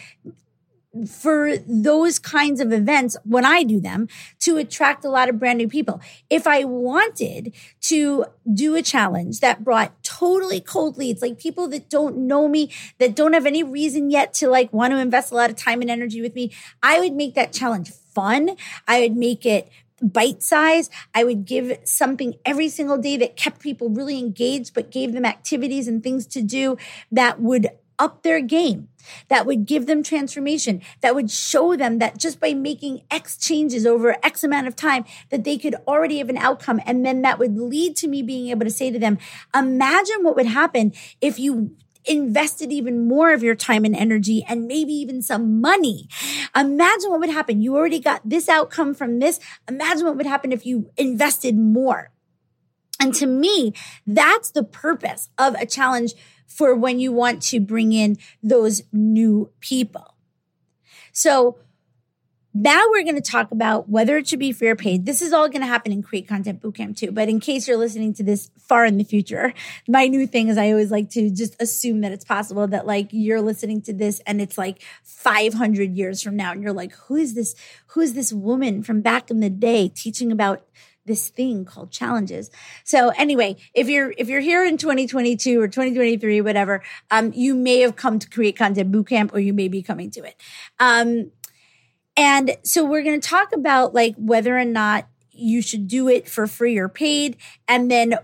[1.09, 4.09] for those kinds of events when I do them
[4.41, 6.01] to attract a lot of brand new people.
[6.29, 11.89] If I wanted to do a challenge that brought totally cold leads, like people that
[11.89, 15.35] don't know me, that don't have any reason yet to like want to invest a
[15.35, 16.53] lot of time and energy with me,
[16.83, 18.57] I would make that challenge fun.
[18.87, 19.71] I would make it
[20.03, 20.91] bite size.
[21.15, 25.25] I would give something every single day that kept people really engaged, but gave them
[25.25, 26.77] activities and things to do
[27.11, 27.69] that would
[28.03, 28.89] up their game,
[29.29, 33.87] that would give them transformation, that would show them that just by making X changes
[33.87, 36.81] over X amount of time, that they could already have an outcome.
[36.85, 39.19] And then that would lead to me being able to say to them,
[39.55, 44.67] imagine what would happen if you invested even more of your time and energy and
[44.67, 46.09] maybe even some money.
[46.57, 47.63] Imagine what would happen.
[47.63, 49.39] You already got this outcome from this.
[49.69, 52.11] Imagine what would happen if you invested more.
[52.99, 53.73] And to me,
[54.05, 56.15] that's the purpose of a challenge
[56.53, 60.15] for when you want to bring in those new people.
[61.13, 61.59] So
[62.55, 65.07] now we're going to talk about whether it should be or paid.
[65.07, 67.11] This is all going to happen in Create Content Bootcamp too.
[67.11, 69.55] But in case you're listening to this far in the future,
[69.89, 73.09] my new thing is I always like to just assume that it's possible that like
[73.11, 76.53] you're listening to this and it's like 500 years from now.
[76.53, 77.55] And you're like, who is this?
[77.89, 80.63] Who is this woman from back in the day teaching about
[81.05, 82.51] this thing called challenges.
[82.85, 87.81] So anyway, if you're if you're here in 2022 or 2023, whatever, um, you may
[87.81, 90.37] have come to create content bootcamp or you may be coming to it.
[90.79, 91.33] Um,
[92.17, 96.29] and so we're going to talk about like whether or not you should do it
[96.29, 97.37] for free or paid.
[97.67, 98.19] And then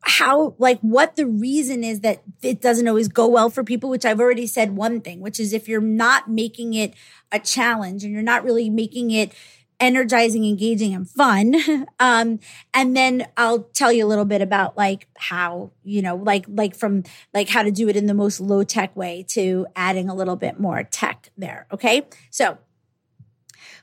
[0.00, 4.04] how, like what the reason is that it doesn't always go well for people, which
[4.04, 6.94] I've already said one thing, which is if you're not making it
[7.32, 9.32] a challenge and you're not really making it
[9.80, 11.54] energizing, engaging, and fun.
[11.98, 12.40] Um,
[12.74, 16.76] and then I'll tell you a little bit about like how, you know, like, like
[16.76, 20.14] from like how to do it in the most low tech way to adding a
[20.14, 21.66] little bit more tech there.
[21.72, 22.06] Okay.
[22.30, 22.58] So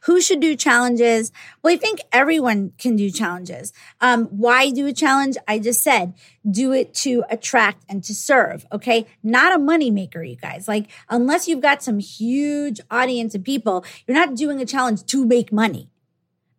[0.05, 1.31] who should do challenges?
[1.61, 3.71] Well, I think everyone can do challenges.
[4.01, 5.37] Um, why do a challenge?
[5.47, 6.13] I just said,
[6.49, 8.65] do it to attract and to serve.
[8.71, 9.05] Okay.
[9.23, 10.67] Not a money maker, you guys.
[10.67, 15.25] Like, unless you've got some huge audience of people, you're not doing a challenge to
[15.25, 15.89] make money.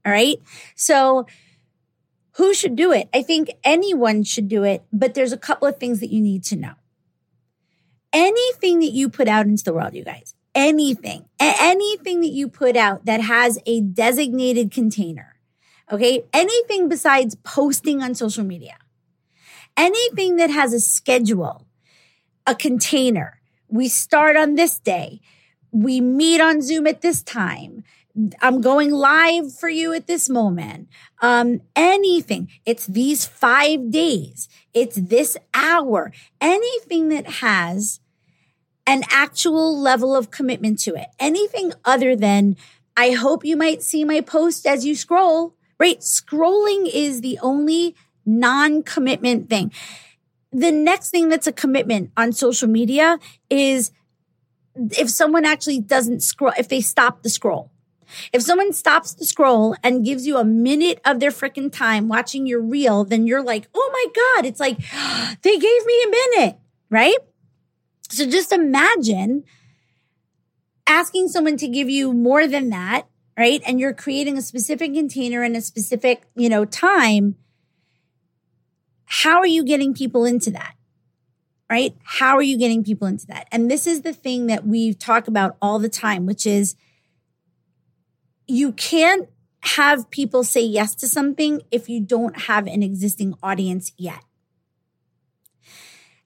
[0.07, 0.37] All right.
[0.74, 1.26] So,
[2.37, 3.09] who should do it?
[3.14, 6.44] I think anyone should do it, but there's a couple of things that you need
[6.44, 6.74] to know.
[8.12, 12.76] Anything that you put out into the world, you guys, anything, anything that you put
[12.76, 15.36] out that has a designated container,
[15.90, 16.24] okay?
[16.32, 18.76] Anything besides posting on social media,
[19.76, 21.66] anything that has a schedule,
[22.46, 23.40] a container.
[23.68, 25.20] We start on this day.
[25.72, 27.82] We meet on Zoom at this time.
[28.40, 30.88] I'm going live for you at this moment.
[31.20, 32.48] Um, anything.
[32.64, 34.48] It's these five days.
[34.72, 36.12] It's this hour.
[36.40, 37.98] Anything that has
[38.87, 41.09] an actual level of commitment to it.
[41.18, 42.57] Anything other than,
[42.97, 46.01] I hope you might see my post as you scroll, right?
[46.01, 47.94] Scrolling is the only
[48.27, 49.73] non commitment thing.
[50.53, 53.18] The next thing that's a commitment on social media
[53.51, 53.90] is
[54.77, 57.70] if someone actually doesn't scroll, if they stop the scroll.
[58.33, 62.47] If someone stops the scroll and gives you a minute of their freaking time watching
[62.47, 64.79] your reel, then you're like, oh my God, it's like
[65.42, 66.59] they gave me a minute,
[66.90, 67.16] right?
[68.14, 69.44] So just imagine
[70.87, 73.07] asking someone to give you more than that,
[73.38, 73.61] right?
[73.66, 77.37] And you're creating a specific container in a specific, you know, time.
[79.07, 80.74] How are you getting people into that?
[81.70, 81.96] Right?
[82.05, 83.48] How are you getting people into that?
[83.50, 86.77] And this is the thing that we talk about all the time, which is
[88.46, 89.29] you can't
[89.62, 94.22] have people say yes to something if you don't have an existing audience yet.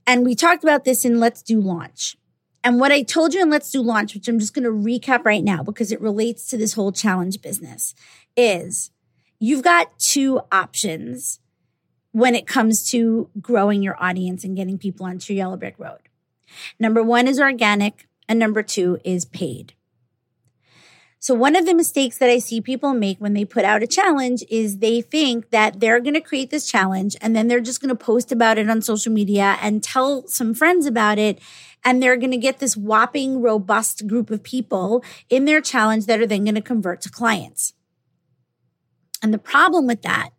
[0.08, 2.16] And we talked about this in Let's Do Launch.
[2.64, 5.26] And what I told you in Let's Do Launch, which I'm just going to recap
[5.26, 7.94] right now because it relates to this whole challenge business,
[8.34, 8.90] is
[9.38, 11.40] you've got two options
[12.12, 16.00] when it comes to growing your audience and getting people onto Yellow Brick Road.
[16.80, 19.74] Number one is organic, and number two is paid.
[21.20, 23.88] So one of the mistakes that I see people make when they put out a
[23.88, 27.80] challenge is they think that they're going to create this challenge and then they're just
[27.80, 31.40] going to post about it on social media and tell some friends about it.
[31.84, 36.20] And they're going to get this whopping robust group of people in their challenge that
[36.20, 37.72] are then going to convert to clients.
[39.20, 40.30] And the problem with that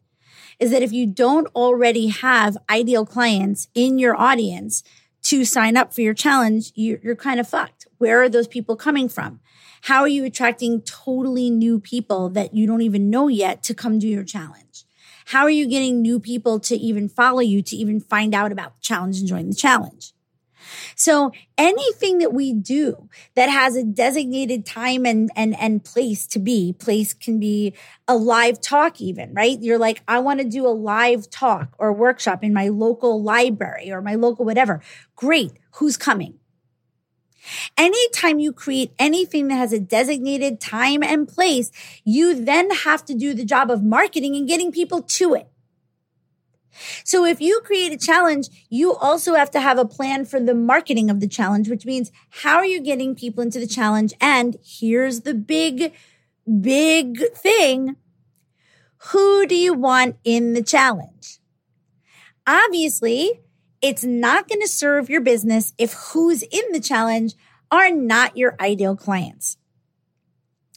[0.59, 4.83] is that if you don't already have ideal clients in your audience
[5.23, 7.87] to sign up for your challenge, you're, kind of fucked.
[7.97, 9.41] Where are those people coming from?
[9.81, 13.99] How are you attracting totally new people that you don't even know yet to come
[13.99, 14.85] do your challenge?
[15.25, 18.75] How are you getting new people to even follow you, to even find out about
[18.75, 20.13] the challenge and join the challenge?
[20.95, 26.39] So anything that we do that has a designated time and, and, and place to
[26.39, 27.73] be, place can be
[28.07, 29.57] a live talk even, right?
[29.61, 33.91] You're like, I want to do a live talk or workshop in my local library
[33.91, 34.81] or my local whatever.
[35.15, 35.53] Great.
[35.75, 36.38] Who's coming?
[37.77, 41.71] Anytime you create anything that has a designated time and place,
[42.03, 45.47] you then have to do the job of marketing and getting people to it.
[47.03, 50.53] So if you create a challenge, you also have to have a plan for the
[50.53, 54.13] marketing of the challenge, which means how are you getting people into the challenge?
[54.21, 55.93] And here's the big,
[56.61, 57.95] big thing.
[59.11, 61.39] Who do you want in the challenge?
[62.45, 63.41] Obviously,
[63.81, 67.33] it's not going to serve your business if who's in the challenge
[67.71, 69.57] are not your ideal clients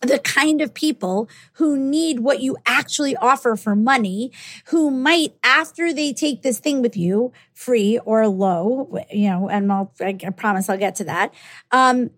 [0.02, 4.32] the kind of people who need what you actually offer for money,
[4.66, 9.72] who might, after they take this thing with you, free or low, you know, and
[9.72, 11.32] I'll, I promise I'll get to that.
[11.70, 12.10] Um,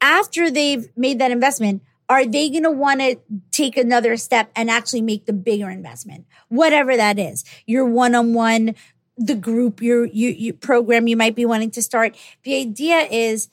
[0.00, 3.16] after they've made that investment, are they going to want to
[3.50, 6.26] take another step and actually make the bigger investment?
[6.48, 8.74] Whatever that is, your one-on-one,
[9.16, 12.16] the group, your, you, you program you might be wanting to start.
[12.42, 13.48] The idea is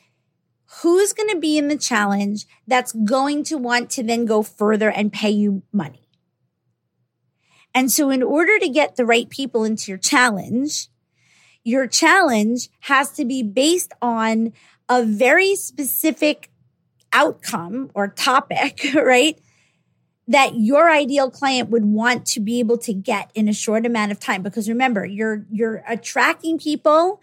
[0.82, 4.90] who's going to be in the challenge that's going to want to then go further
[4.90, 6.08] and pay you money.
[7.74, 10.88] And so in order to get the right people into your challenge,
[11.64, 14.54] your challenge has to be based on
[14.90, 16.50] a very specific
[17.14, 19.40] outcome or topic, right?
[20.28, 24.12] That your ideal client would want to be able to get in a short amount
[24.12, 24.44] of time.
[24.44, 27.20] Because remember, you're, you're attracting people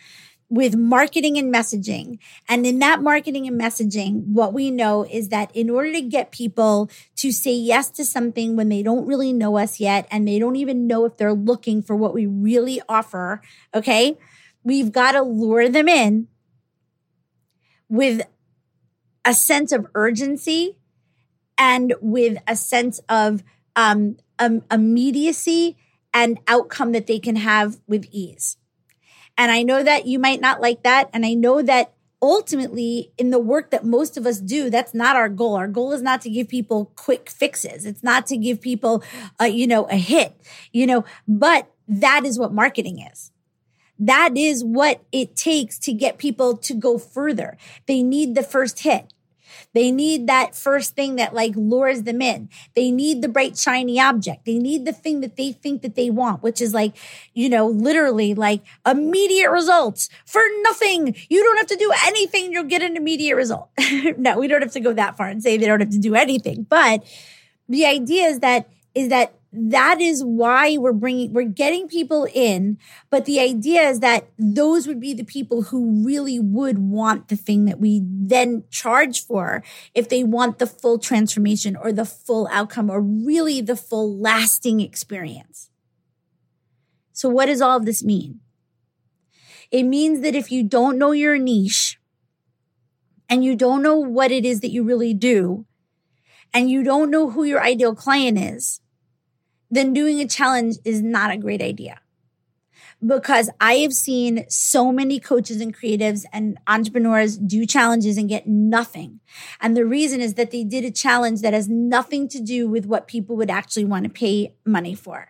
[0.51, 2.19] with marketing and messaging.
[2.49, 6.33] And in that marketing and messaging, what we know is that in order to get
[6.33, 10.39] people to say yes to something when they don't really know us yet and they
[10.39, 13.43] don't even know if they're looking for what we really offer,
[13.75, 14.17] okay,
[14.65, 16.29] we've got to lure them in
[17.89, 18.23] with
[19.25, 20.78] a sense of urgency
[21.59, 23.43] and with a sense of
[23.77, 25.77] um, um, immediacy
[26.15, 28.57] and outcome that they can have with ease.
[29.37, 31.11] And I know that you might not like that.
[31.13, 35.17] And I know that ultimately in the work that most of us do, that's not
[35.17, 35.55] our goal.
[35.55, 37.87] Our goal is not to give people quick fixes.
[37.87, 39.03] It's not to give people,
[39.39, 40.35] a, you know, a hit,
[40.73, 43.31] you know, but that is what marketing is.
[44.01, 47.57] That is what it takes to get people to go further.
[47.87, 49.13] They need the first hit.
[49.75, 52.49] They need that first thing that like lures them in.
[52.75, 54.45] They need the bright, shiny object.
[54.45, 56.95] They need the thing that they think that they want, which is like,
[57.35, 61.15] you know, literally like immediate results for nothing.
[61.29, 62.53] You don't have to do anything.
[62.53, 63.71] You'll get an immediate result.
[64.17, 66.15] no, we don't have to go that far and say they don't have to do
[66.15, 66.65] anything.
[66.65, 67.05] But
[67.69, 72.77] the idea is that, is that that is why we're bringing we're getting people in
[73.09, 77.37] but the idea is that those would be the people who really would want the
[77.37, 79.63] thing that we then charge for
[79.95, 84.81] if they want the full transformation or the full outcome or really the full lasting
[84.81, 85.71] experience.
[87.13, 88.41] So what does all of this mean?
[89.71, 91.99] It means that if you don't know your niche
[93.29, 95.67] and you don't know what it is that you really do
[96.53, 98.81] and you don't know who your ideal client is
[99.71, 102.01] then doing a challenge is not a great idea.
[103.05, 108.49] Because I have seen so many coaches and creatives and entrepreneurs do challenges and get
[108.49, 109.21] nothing.
[109.61, 112.87] And the reason is that they did a challenge that has nothing to do with
[112.87, 115.29] what people would actually want to pay money for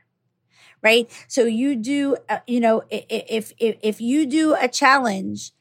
[0.82, 1.11] right?
[1.26, 5.53] So you do, uh, you know, if, if, if you do a challenge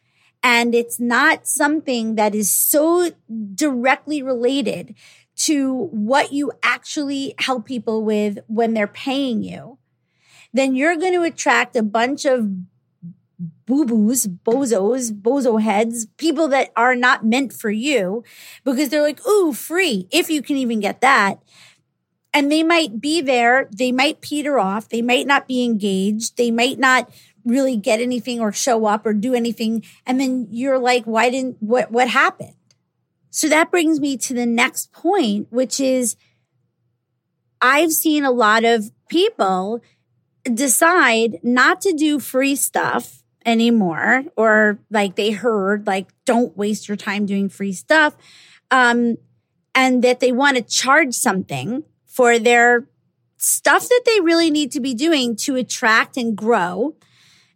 [0.43, 3.11] and it's not something that is so
[3.53, 4.95] directly related
[5.37, 9.77] to what you actually help people with when they're paying you,
[10.51, 12.49] then you're going to attract a bunch of
[13.67, 18.23] boo boos, bozos, bozo heads, people that are not meant for you
[18.63, 21.39] because they're like, ooh, free, if you can even get that.
[22.33, 26.51] And they might be there, they might peter off, they might not be engaged, they
[26.51, 27.09] might not
[27.45, 29.83] really get anything or show up or do anything.
[30.05, 32.53] And then you're like, why didn't, what, what happened?
[33.37, 36.15] So that brings me to the next point, which is
[37.61, 39.83] I've seen a lot of people
[40.51, 46.97] decide not to do free stuff anymore, or like they heard, like, don't waste your
[46.97, 48.15] time doing free stuff.
[48.71, 49.17] Um,
[49.75, 52.87] and that they want to charge something for their
[53.37, 56.95] stuff that they really need to be doing to attract and grow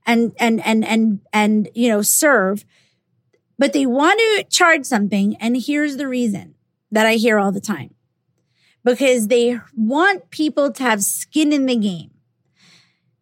[0.06, 2.66] and, and, and, and, and, you know, serve
[3.62, 5.36] but they want to charge something.
[5.36, 6.56] And here's the reason
[6.90, 7.94] that I hear all the time
[8.84, 12.10] because they want people to have skin in the game.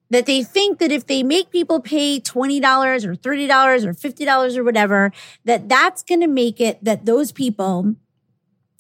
[0.09, 4.63] That they think that if they make people pay $20 or $30 or $50 or
[4.63, 5.11] whatever,
[5.43, 7.95] that that's going to make it that those people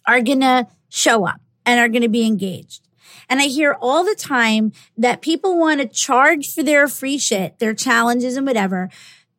[0.07, 2.87] are going to show up and are going to be engaged.
[3.27, 7.59] And I hear all the time that people want to charge for their free shit,
[7.59, 8.89] their challenges and whatever,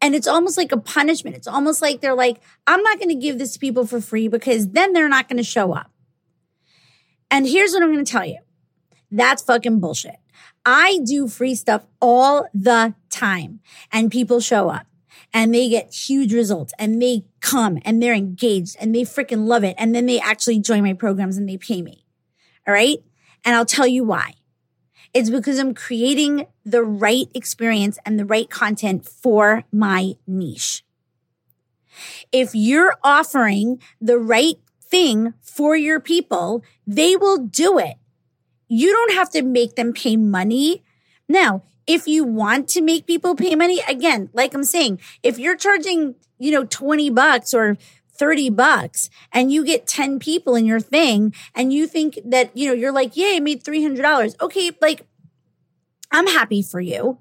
[0.00, 1.36] and it's almost like a punishment.
[1.36, 4.28] It's almost like they're like, I'm not going to give this to people for free
[4.28, 5.90] because then they're not going to show up.
[7.30, 8.38] And here's what I'm going to tell you.
[9.10, 10.16] That's fucking bullshit.
[10.64, 13.60] I do free stuff all the time
[13.92, 14.86] and people show up
[15.32, 19.64] and they get huge results and they come and they're engaged and they freaking love
[19.64, 19.74] it.
[19.78, 22.04] And then they actually join my programs and they pay me.
[22.66, 22.98] All right.
[23.44, 24.34] And I'll tell you why.
[25.12, 30.84] It's because I'm creating the right experience and the right content for my niche.
[32.32, 37.96] If you're offering the right thing for your people, they will do it.
[38.68, 40.84] You don't have to make them pay money.
[41.28, 45.56] Now, if you want to make people pay money, again, like I'm saying, if you're
[45.56, 47.76] charging, you know, 20 bucks or
[48.20, 52.68] 30 bucks and you get 10 people in your thing and you think that, you
[52.68, 54.34] know, you're like, yay, I made $300.
[54.42, 54.70] Okay.
[54.82, 55.06] Like
[56.12, 57.18] I'm happy for you.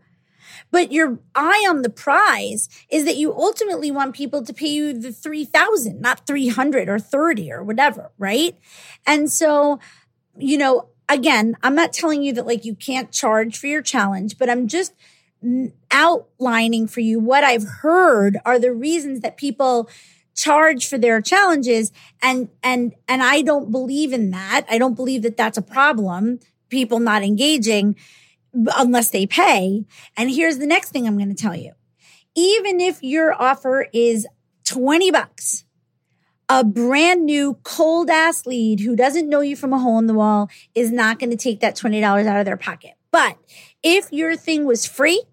[0.72, 4.92] But your eye on the prize is that you ultimately want people to pay you
[4.92, 8.58] the 3000, not 300 or 30 or whatever, right?
[9.08, 9.80] And so,
[10.38, 14.38] you know, again, I'm not telling you that like you can't charge for your challenge,
[14.38, 14.94] but I'm just
[15.92, 19.90] outlining for you what I've heard are the reasons that people
[20.36, 24.66] charge for their challenges and and and I don't believe in that.
[24.70, 27.96] I don't believe that that's a problem, people not engaging
[28.54, 29.86] unless they pay.
[30.18, 31.74] And here's the next thing I'm going to tell you.
[32.36, 34.28] Even if your offer is
[34.66, 35.66] 20 bucks,
[36.48, 40.14] a brand new cold ass lead who doesn't know you from a hole in the
[40.14, 42.94] wall is not going to take that $20 out of their pocket.
[43.12, 43.38] But
[43.84, 45.24] if your thing was free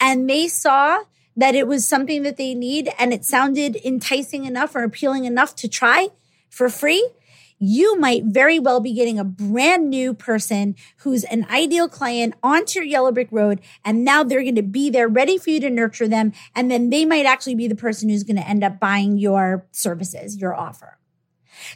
[0.00, 1.00] and they saw
[1.36, 5.54] that it was something that they need and it sounded enticing enough or appealing enough
[5.56, 6.08] to try
[6.48, 7.10] for free,
[7.58, 12.80] you might very well be getting a brand new person who's an ideal client onto
[12.80, 13.60] your yellow brick road.
[13.84, 16.32] And now they're going to be there ready for you to nurture them.
[16.56, 19.64] And then they might actually be the person who's going to end up buying your
[19.70, 20.98] services, your offer.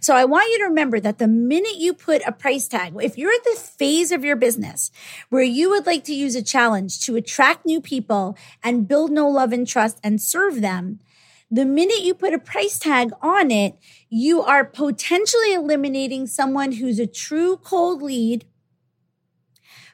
[0.01, 3.19] So I want you to remember that the minute you put a price tag, if
[3.19, 4.91] you're at the phase of your business
[5.29, 9.29] where you would like to use a challenge to attract new people and build no
[9.29, 11.01] love and trust and serve them,
[11.51, 16.99] the minute you put a price tag on it, you are potentially eliminating someone who's
[16.99, 18.45] a true cold lead,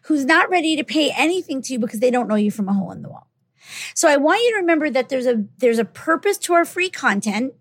[0.05, 2.73] who's not ready to pay anything to you because they don't know you from a
[2.73, 3.29] hole in the wall.
[3.95, 6.91] So I want you to remember that there's a, there's a purpose to our free
[6.91, 7.55] content.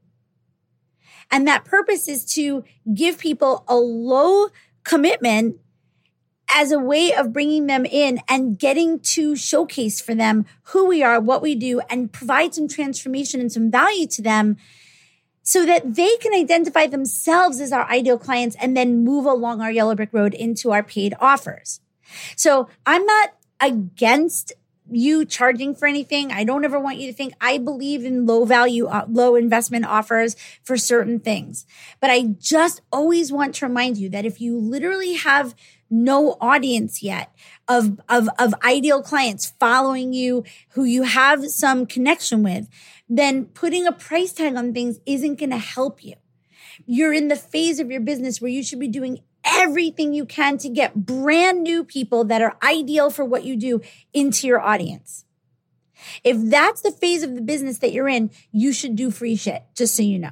[1.31, 2.63] And that purpose is to
[2.93, 4.49] give people a low
[4.83, 5.57] commitment
[6.53, 11.01] as a way of bringing them in and getting to showcase for them who we
[11.01, 14.57] are, what we do, and provide some transformation and some value to them
[15.43, 19.71] so that they can identify themselves as our ideal clients and then move along our
[19.71, 21.79] yellow brick road into our paid offers.
[22.35, 24.53] So I'm not against
[24.89, 26.31] you charging for anything.
[26.31, 29.85] I don't ever want you to think I believe in low value, uh, low investment
[29.85, 31.65] offers for certain things.
[31.99, 35.55] But I just always want to remind you that if you literally have
[35.89, 37.33] no audience yet
[37.67, 42.67] of, of, of ideal clients following you who you have some connection with,
[43.09, 46.15] then putting a price tag on things isn't going to help you.
[46.85, 50.57] You're in the phase of your business where you should be doing everything you can
[50.59, 53.81] to get brand new people that are ideal for what you do
[54.13, 55.25] into your audience.
[56.23, 59.63] If that's the phase of the business that you're in, you should do free shit,
[59.75, 60.31] just so you know.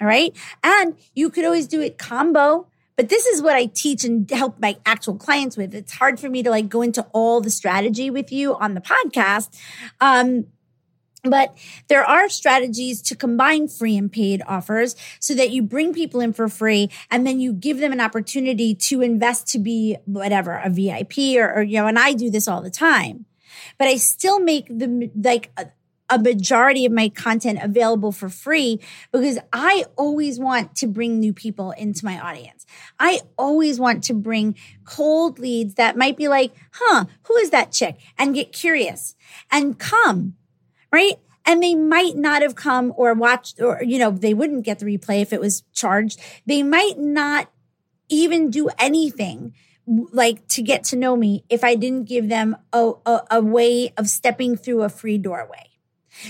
[0.00, 0.36] All right.
[0.62, 4.60] And you could always do it combo but this is what I teach and help
[4.60, 5.74] my actual clients with.
[5.74, 8.80] It's hard for me to like go into all the strategy with you on the
[8.80, 9.58] podcast.
[10.00, 10.46] Um,
[11.24, 11.56] but
[11.88, 16.32] there are strategies to combine free and paid offers so that you bring people in
[16.32, 20.68] for free and then you give them an opportunity to invest to be whatever, a
[20.68, 23.26] VIP or, or you know, and I do this all the time.
[23.78, 25.52] But I still make the like
[26.12, 28.80] a majority of my content available for free
[29.12, 32.66] because I always want to bring new people into my audience.
[32.98, 37.72] I always want to bring cold leads that might be like, huh, who is that
[37.72, 37.96] chick?
[38.18, 39.14] And get curious
[39.50, 40.34] and come,
[40.92, 41.18] right?
[41.44, 44.86] And they might not have come or watched, or, you know, they wouldn't get the
[44.86, 46.20] replay if it was charged.
[46.46, 47.50] They might not
[48.08, 49.54] even do anything
[49.86, 53.92] like to get to know me if I didn't give them a, a, a way
[53.96, 55.70] of stepping through a free doorway.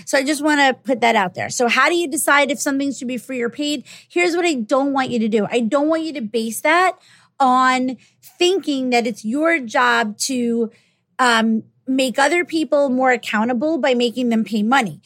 [0.07, 1.51] So I just want to put that out there.
[1.51, 3.85] So how do you decide if something should be free or paid?
[4.09, 5.47] Here's what I don't want you to do.
[5.51, 6.99] I don't want you to base that
[7.39, 10.71] on thinking that it's your job to
[11.19, 15.01] um, make other people more accountable by making them pay money.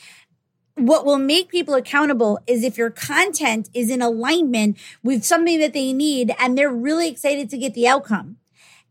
[0.75, 5.73] What will make people accountable is if your content is in alignment with something that
[5.73, 8.37] they need and they're really excited to get the outcome.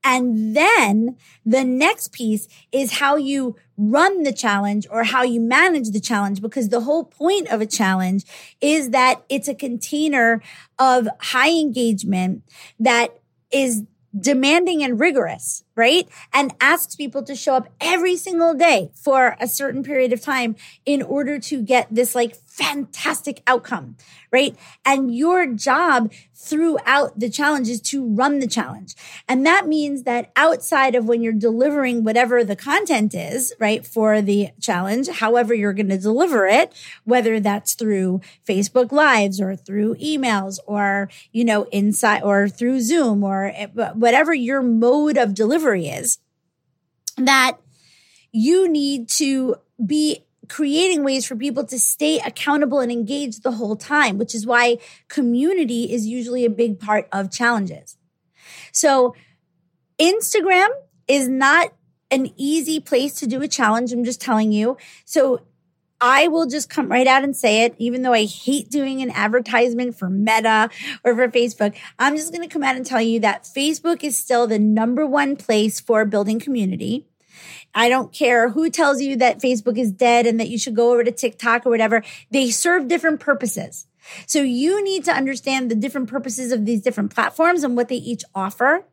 [0.04, 5.90] And then the next piece is how you run the challenge or how you manage
[5.90, 8.24] the challenge, because the whole point of a challenge
[8.62, 10.42] is that it's a container
[10.80, 12.44] of high engagement
[12.80, 13.20] that
[13.52, 13.84] is
[14.18, 15.65] demanding and rigorous.
[15.76, 16.08] Right?
[16.34, 20.56] And asks people to show up every single day for a certain period of time
[20.86, 23.98] in order to get this like fantastic outcome,
[24.32, 24.56] right?
[24.86, 28.96] And your job throughout the challenge is to run the challenge.
[29.28, 34.22] And that means that outside of when you're delivering whatever the content is, right, for
[34.22, 36.72] the challenge, however you're going to deliver it,
[37.04, 43.24] whether that's through Facebook lives or through emails or, you know, inside or through Zoom
[43.24, 46.20] or eh, whatever your mode of delivery is,
[47.18, 47.58] that
[48.32, 53.76] you need to be creating ways for people to stay accountable and engaged the whole
[53.76, 57.98] time, which is why community is usually a big part of challenges.
[58.72, 59.16] So
[60.00, 60.68] Instagram
[61.08, 61.74] is not
[62.12, 63.92] an easy place to do a challenge.
[63.92, 64.78] I'm just telling you.
[65.06, 65.42] So
[66.02, 69.12] I will just come right out and say it, even though I hate doing an
[69.12, 70.70] advertisement for Meta
[71.04, 71.76] or for Facebook.
[71.98, 75.06] I'm just going to come out and tell you that Facebook is still the number
[75.06, 77.06] one place for building community.
[77.74, 80.92] I don't care who tells you that Facebook is dead and that you should go
[80.92, 82.04] over to TikTok or whatever.
[82.32, 83.88] They serve different purposes.
[84.28, 87.96] So you need to understand the different purposes of these different platforms and what they
[87.96, 88.86] each offer.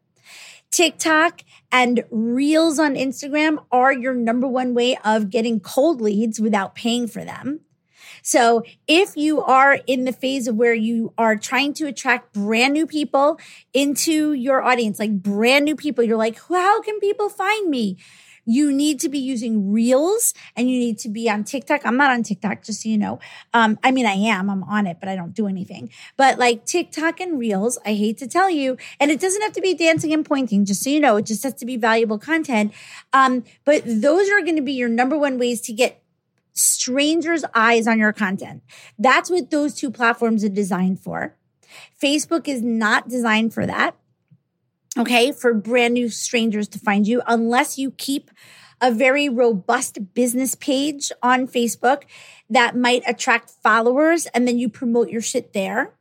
[0.73, 6.75] TikTok and Reels on Instagram are your number one way of getting cold leads without
[6.75, 7.61] paying for them.
[8.23, 12.73] So if you are in the phase of where you are trying to attract brand
[12.73, 13.39] new people
[13.75, 17.99] into your audience, like brand new people, you're like, how can people find me?
[18.45, 21.82] You need to be using reels and you need to be on TikTok.
[21.84, 23.20] I'm not on TikTok, just so you know.
[23.55, 25.90] Um, I mean, I am, I'm on it, but I don't do anything.
[26.16, 29.61] But like TikTok and reels, I hate to tell you, and it doesn't have to
[29.61, 32.72] be dancing and pointing, just so you know, it just has to be valuable content.
[33.12, 36.03] Um, but those are going to be your number one ways to get
[36.53, 38.62] strangers' eyes on your content.
[38.99, 41.34] That's what those two platforms are designed for.
[42.01, 43.97] Facebook is not designed for that
[44.99, 48.30] okay, for brand new strangers to find you unless you keep
[48.80, 52.03] a very robust business page on Facebook
[52.51, 55.95] that might attract followers and then you promote your shit there.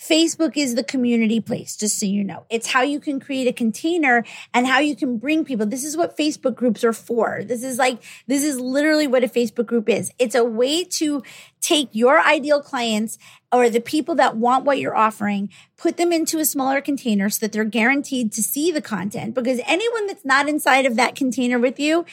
[0.00, 2.46] Facebook is the community place, just so you know.
[2.48, 4.24] It's how you can create a container
[4.54, 5.66] and how you can bring people.
[5.66, 7.42] This is what Facebook groups are for.
[7.44, 10.10] This is like, this is literally what a Facebook group is.
[10.18, 11.22] It's a way to
[11.60, 13.18] take your ideal clients
[13.52, 17.40] or the people that want what you're offering, put them into a smaller container so
[17.40, 21.58] that they're guaranteed to see the content because anyone that's not inside of that container
[21.58, 22.06] with you,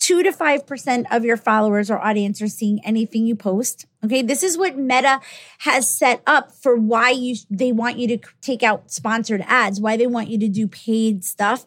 [0.00, 3.86] two to 5% of your followers or audience are seeing anything you post.
[4.04, 4.22] Okay.
[4.22, 5.20] This is what Meta
[5.58, 9.96] has set up for why you, they want you to take out sponsored ads, why
[9.96, 11.66] they want you to do paid stuff.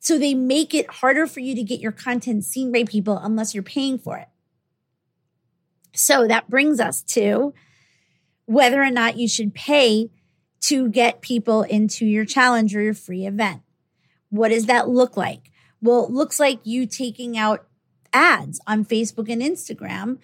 [0.00, 3.54] So they make it harder for you to get your content seen by people unless
[3.54, 4.28] you're paying for it.
[5.94, 7.54] So that brings us to
[8.46, 10.10] whether or not you should pay
[10.62, 13.62] to get people into your challenge or your free event.
[14.30, 15.50] What does that look like?
[15.80, 17.67] Well, it looks like you taking out
[18.12, 20.18] ads on Facebook and Instagram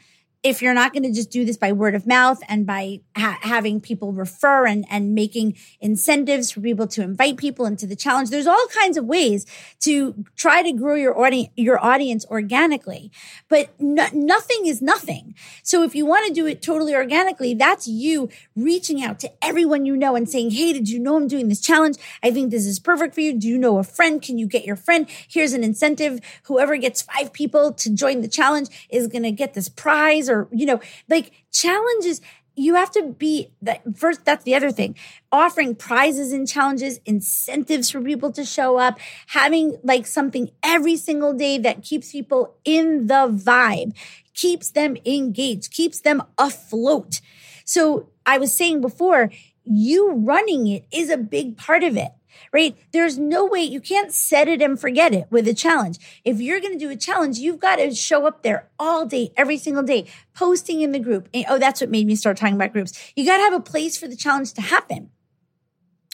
[0.45, 3.39] if you're not going to just do this by word of mouth and by ha-
[3.41, 8.29] having people refer and, and making incentives for people to invite people into the challenge,
[8.29, 9.47] there's all kinds of ways
[9.81, 13.11] to try to grow your audience, your audience organically.
[13.49, 15.35] But no, nothing is nothing.
[15.63, 19.87] So if you want to do it totally organically, that's you reaching out to everyone
[19.87, 21.97] you know and saying, Hey, did you know I'm doing this challenge?
[22.23, 23.33] I think this is perfect for you.
[23.33, 24.21] Do you know a friend?
[24.21, 25.07] Can you get your friend?
[25.27, 26.21] Here's an incentive.
[26.43, 30.67] Whoever gets five people to join the challenge is going to get this prize you
[30.67, 32.21] know, like challenges
[32.57, 34.97] you have to be that first that's the other thing.
[35.33, 41.33] Offering prizes and challenges incentives for people to show up having like something every single
[41.33, 43.97] day that keeps people in the vibe
[44.35, 47.21] keeps them engaged keeps them afloat.
[47.65, 49.31] So i was saying before
[49.65, 52.13] you running it is a big part of it
[52.53, 52.77] right?
[52.93, 55.99] There's no way you can't set it and forget it with a challenge.
[56.25, 59.33] If you're going to do a challenge, you've got to show up there all day,
[59.37, 61.29] every single day, posting in the group.
[61.35, 63.13] And, oh, that's what made me start talking about groups.
[63.17, 65.11] You got to have a place for the challenge to happen.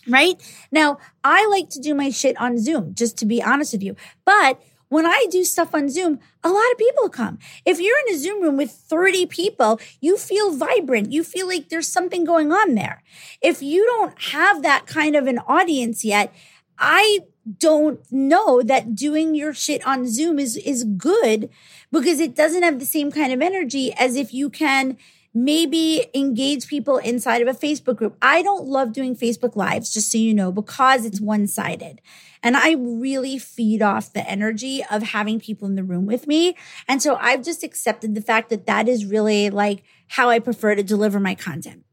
[0.09, 0.41] Right
[0.73, 3.97] now, I like to do my shit on Zoom, just to be honest with you.
[4.25, 4.61] But
[4.91, 7.39] when I do stuff on Zoom, a lot of people come.
[7.65, 11.13] If you're in a Zoom room with 30 people, you feel vibrant.
[11.13, 13.03] You feel like there's something going on there.
[13.41, 16.35] If you don't have that kind of an audience yet,
[16.77, 17.21] I
[17.59, 21.49] don't know that doing your shit on Zoom is, is good
[21.93, 24.97] because it doesn't have the same kind of energy as if you can
[25.33, 28.17] maybe engage people inside of a Facebook group.
[28.21, 32.01] I don't love doing Facebook lives, just so you know, because it's one sided.
[32.43, 36.57] And I really feed off the energy of having people in the room with me.
[36.89, 40.75] And so I've just accepted the fact that that is really like how I prefer
[40.75, 41.85] to deliver my content.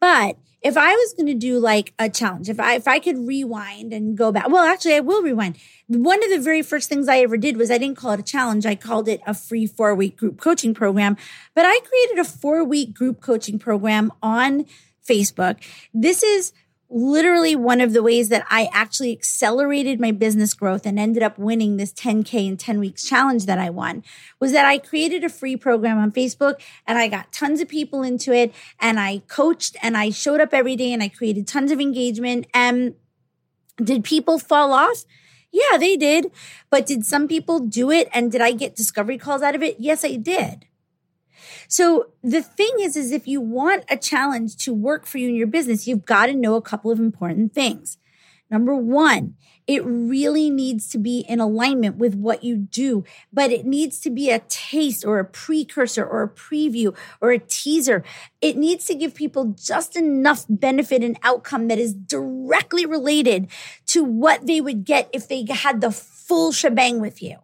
[0.00, 3.16] But if I was going to do like a challenge, if I if I could
[3.16, 5.56] rewind and go back, well, actually, I will rewind.
[5.86, 8.24] One of the very first things I ever did was I didn't call it a
[8.24, 8.66] challenge.
[8.66, 11.16] I called it a free four week group coaching program.
[11.54, 14.66] But I created a four week group coaching program on
[15.08, 15.58] Facebook.
[15.94, 16.52] This is
[16.90, 21.38] literally one of the ways that I actually accelerated my business growth and ended up
[21.38, 24.02] winning this 10K in 10 weeks challenge that I won
[24.40, 28.02] was that I created a free program on Facebook and I got tons of people
[28.02, 31.70] into it and I coached and I showed up every day and I created tons
[31.70, 32.46] of engagement.
[32.54, 32.94] And
[33.76, 35.04] did people fall off?
[35.52, 36.30] Yeah, they did.
[36.70, 38.08] But did some people do it?
[38.14, 39.76] And did I get discovery calls out of it?
[39.78, 40.67] Yes, I did.
[41.68, 45.34] So the thing is, is if you want a challenge to work for you in
[45.34, 47.98] your business, you've got to know a couple of important things.
[48.50, 49.34] Number one,
[49.66, 54.10] it really needs to be in alignment with what you do, but it needs to
[54.10, 58.02] be a taste or a precursor or a preview or a teaser.
[58.40, 63.48] It needs to give people just enough benefit and outcome that is directly related
[63.88, 67.36] to what they would get if they had the full shebang with you.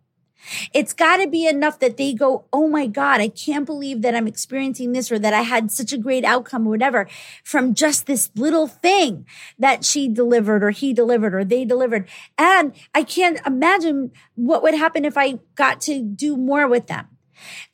[0.72, 4.14] It's got to be enough that they go, Oh my God, I can't believe that
[4.14, 7.08] I'm experiencing this or that I had such a great outcome or whatever
[7.42, 9.26] from just this little thing
[9.58, 12.08] that she delivered or he delivered or they delivered.
[12.38, 17.08] And I can't imagine what would happen if I got to do more with them.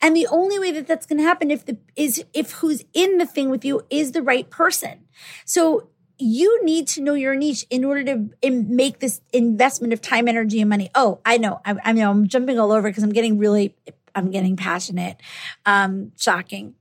[0.01, 3.17] And the only way that that's going to happen if the is if who's in
[3.17, 5.05] the thing with you is the right person.
[5.45, 5.89] So
[6.21, 10.61] you need to know your niche in order to make this investment of time, energy,
[10.61, 10.89] and money.
[10.95, 11.59] Oh, I know.
[11.65, 13.75] I, I know I'm jumping all over because I'm getting really,
[14.13, 15.17] I'm getting passionate.
[15.65, 16.75] Um, shocking.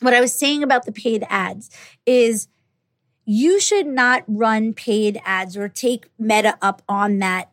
[0.00, 1.70] What I was saying about the paid ads
[2.06, 2.48] is
[3.24, 7.52] you should not run paid ads or take meta up on that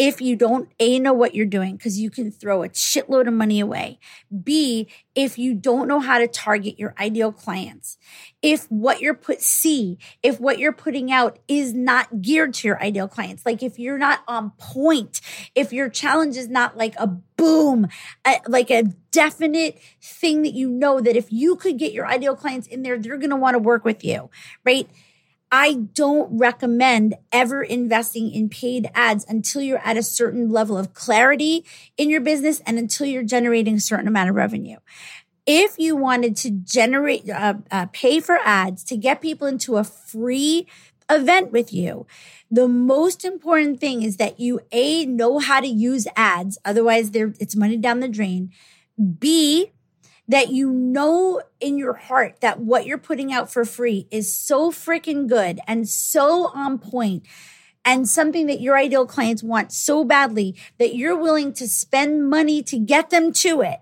[0.00, 3.34] if you don't a know what you're doing because you can throw a shitload of
[3.34, 3.98] money away
[4.42, 7.98] b if you don't know how to target your ideal clients
[8.42, 12.82] if what you're put see if what you're putting out is not geared to your
[12.82, 15.20] ideal clients like if you're not on point
[15.54, 17.86] if your challenge is not like a boom
[18.26, 22.36] a, like a definite thing that you know that if you could get your ideal
[22.36, 24.30] clients in there they're going to want to work with you
[24.64, 24.88] right
[25.52, 30.94] I don't recommend ever investing in paid ads until you're at a certain level of
[30.94, 31.64] clarity
[31.96, 34.76] in your business and until you're generating a certain amount of revenue.
[35.52, 39.82] If you wanted to generate, uh, uh, pay for ads to get people into a
[39.82, 40.68] free
[41.10, 42.06] event with you,
[42.52, 46.56] the most important thing is that you A, know how to use ads.
[46.64, 48.52] Otherwise, there, it's money down the drain.
[49.18, 49.72] B,
[50.28, 54.70] that you know in your heart that what you're putting out for free is so
[54.70, 57.26] freaking good and so on point
[57.84, 62.62] and something that your ideal clients want so badly that you're willing to spend money
[62.62, 63.80] to get them to it.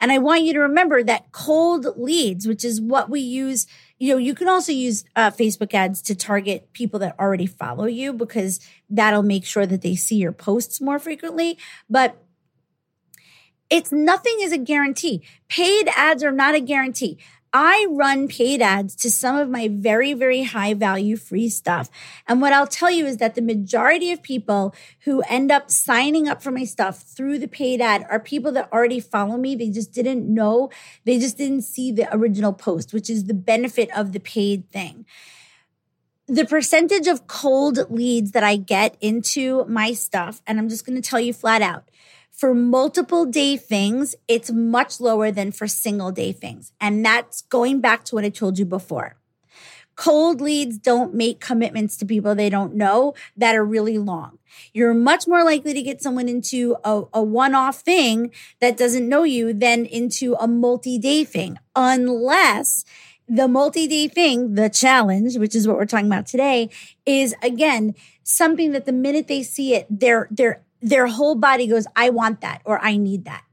[0.00, 3.66] And I want you to remember that cold leads, which is what we use.
[3.98, 7.86] You know, you can also use uh, Facebook ads to target people that already follow
[7.86, 11.58] you because that'll make sure that they see your posts more frequently.
[11.88, 12.22] But
[13.70, 15.22] it's nothing is a guarantee.
[15.48, 17.18] Paid ads are not a guarantee.
[17.52, 21.88] I run paid ads to some of my very, very high value free stuff.
[22.26, 24.74] And what I'll tell you is that the majority of people
[25.04, 28.70] who end up signing up for my stuff through the paid ad are people that
[28.72, 29.54] already follow me.
[29.54, 30.70] They just didn't know,
[31.04, 35.06] they just didn't see the original post, which is the benefit of the paid thing.
[36.26, 41.00] The percentage of cold leads that I get into my stuff, and I'm just going
[41.00, 41.88] to tell you flat out
[42.38, 46.72] for multiple day things, it's much lower than for single day things.
[46.80, 49.16] And that's going back to what I told you before.
[49.96, 54.38] Cold leads don't make commitments to people they don't know that are really long.
[54.72, 58.30] You're much more likely to get someone into a, a one off thing
[58.60, 62.84] that doesn't know you than into a multi day thing, unless
[63.26, 66.70] the multi day thing, the challenge, which is what we're talking about today,
[67.04, 71.86] is again something that the minute they see it, they're, they're their whole body goes,
[71.96, 73.44] I want that or I need that.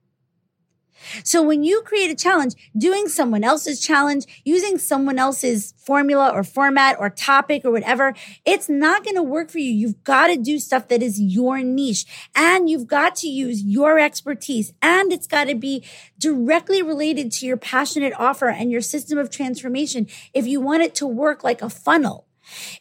[1.24, 6.44] So when you create a challenge, doing someone else's challenge, using someone else's formula or
[6.44, 8.14] format or topic or whatever,
[8.46, 9.72] it's not going to work for you.
[9.72, 12.06] You've got to do stuff that is your niche
[12.36, 15.84] and you've got to use your expertise and it's got to be
[16.18, 20.08] directly related to your passionate offer and your system of transformation.
[20.34, 22.28] If you want it to work like a funnel,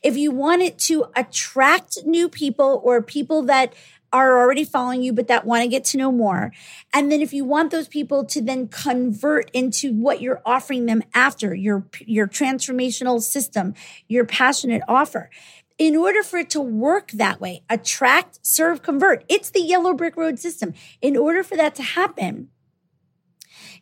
[0.02, 3.72] if you want it to attract new people or people that
[4.14, 6.52] are already following you, but that want to get to know more.
[6.92, 11.02] And then if you want those people to then convert into what you're offering them
[11.12, 13.74] after your, your transformational system,
[14.08, 15.28] your passionate offer,
[15.76, 20.16] in order for it to work that way, attract, serve, convert, it's the yellow brick
[20.16, 20.72] road system.
[21.02, 22.50] In order for that to happen,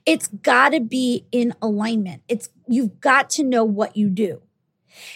[0.05, 2.22] It's got to be in alignment.
[2.28, 4.43] It's you've got to know what you do.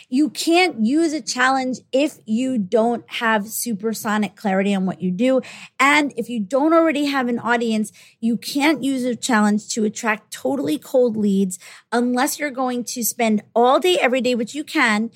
[0.08, 5.40] You can't use a challenge if you don't have supersonic clarity on what you do.
[5.78, 10.32] And if you don't already have an audience, you can't use a challenge to attract
[10.32, 11.58] totally cold leads
[11.92, 15.10] unless you're going to spend all day, every day, which you can,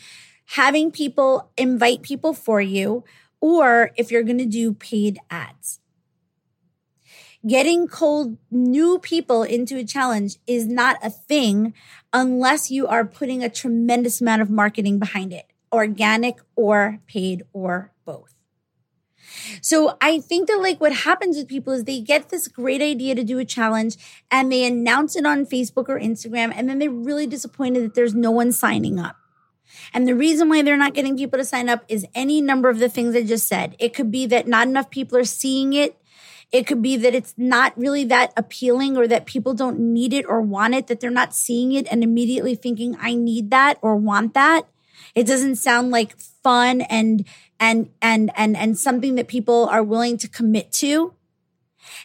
[0.46, 3.04] having people invite people for you,
[3.40, 5.79] or if you're going to do paid ads
[7.46, 11.74] getting cold new people into a challenge is not a thing
[12.12, 17.92] unless you are putting a tremendous amount of marketing behind it, organic or paid or
[18.04, 18.34] both.
[19.62, 23.14] So I think that like what happens with people is they get this great idea
[23.14, 23.96] to do a challenge
[24.30, 28.14] and they announce it on Facebook or Instagram and then they're really disappointed that there's
[28.14, 29.16] no one signing up.
[29.94, 32.80] And the reason why they're not getting people to sign up is any number of
[32.80, 33.76] the things I just said.
[33.78, 35.99] It could be that not enough people are seeing it
[36.52, 40.26] it could be that it's not really that appealing or that people don't need it
[40.28, 43.96] or want it, that they're not seeing it and immediately thinking, I need that or
[43.96, 44.62] want that.
[45.14, 47.24] It doesn't sound like fun and,
[47.58, 51.14] and, and, and, and something that people are willing to commit to.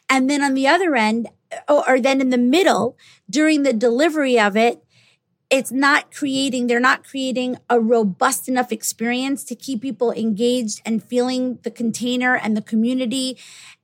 [0.09, 1.27] And then on the other end,
[1.67, 2.97] or then in the middle,
[3.29, 4.83] during the delivery of it,
[5.55, 11.01] it's not creating, they're not creating a robust enough experience to keep people engaged and
[11.01, 13.37] feeling the container and the community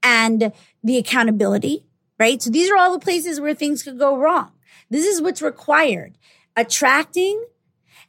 [0.04, 0.52] and
[0.84, 1.86] the accountability,
[2.20, 2.42] right?
[2.42, 4.52] So these are all the places where things could go wrong.
[4.90, 6.18] This is what's required.
[6.58, 7.46] Attracting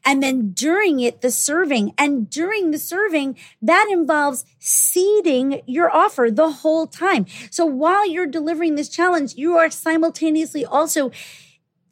[0.04, 1.94] and then during it, the serving.
[1.96, 7.26] And during the serving, that involves seeding your offer the whole time.
[7.52, 11.12] So while you're delivering this challenge, you are simultaneously also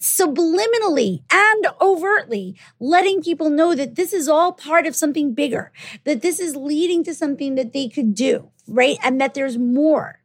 [0.01, 5.73] subliminally and overtly letting people know that this is all part of something bigger,
[6.05, 8.97] that this is leading to something that they could do, right?
[9.03, 10.21] And that there's more.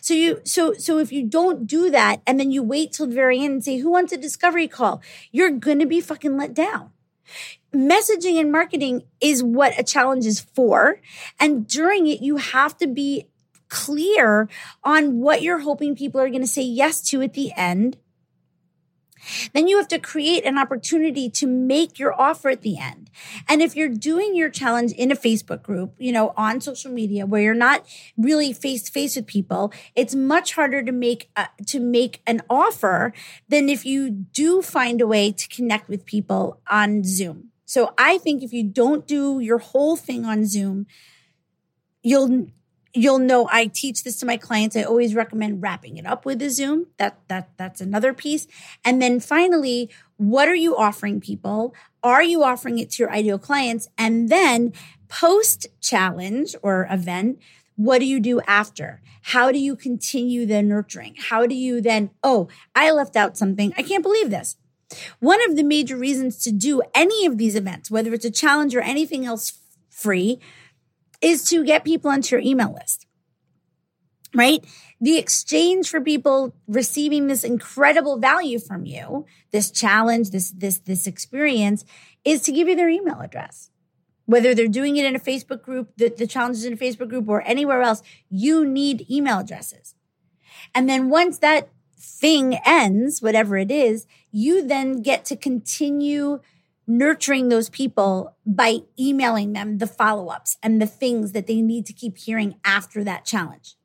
[0.00, 3.14] So you, so, so if you don't do that and then you wait till the
[3.14, 5.02] very end and say, who wants a discovery call?
[5.32, 6.90] You're going to be fucking let down.
[7.74, 11.00] Messaging and marketing is what a challenge is for.
[11.40, 13.26] And during it, you have to be
[13.68, 14.48] clear
[14.84, 17.96] on what you're hoping people are going to say yes to at the end
[19.52, 23.10] then you have to create an opportunity to make your offer at the end.
[23.48, 27.26] And if you're doing your challenge in a Facebook group, you know, on social media
[27.26, 31.48] where you're not really face to face with people, it's much harder to make a,
[31.66, 33.12] to make an offer
[33.48, 37.50] than if you do find a way to connect with people on Zoom.
[37.64, 40.86] So I think if you don't do your whole thing on Zoom,
[42.02, 42.46] you'll
[42.94, 44.76] you'll know I teach this to my clients.
[44.76, 46.86] I always recommend wrapping it up with a Zoom.
[46.98, 48.46] That that that's another piece.
[48.84, 51.74] And then finally, what are you offering people?
[52.02, 53.88] Are you offering it to your ideal clients?
[53.98, 54.72] And then
[55.08, 57.38] post challenge or event,
[57.76, 59.02] what do you do after?
[59.22, 61.16] How do you continue the nurturing?
[61.18, 63.72] How do you then, oh, I left out something.
[63.76, 64.56] I can't believe this.
[65.18, 68.76] One of the major reasons to do any of these events, whether it's a challenge
[68.76, 70.40] or anything else free,
[71.24, 73.06] is to get people onto your email list,
[74.34, 74.62] right?
[75.00, 81.06] The exchange for people receiving this incredible value from you, this challenge, this, this, this
[81.06, 81.84] experience
[82.24, 83.70] is to give you their email address.
[84.26, 87.08] Whether they're doing it in a Facebook group, the, the challenge is in a Facebook
[87.08, 89.94] group or anywhere else, you need email addresses.
[90.74, 96.40] And then once that thing ends, whatever it is, you then get to continue
[96.86, 101.86] nurturing those people by emailing them the follow ups and the things that they need
[101.86, 103.76] to keep hearing after that challenge.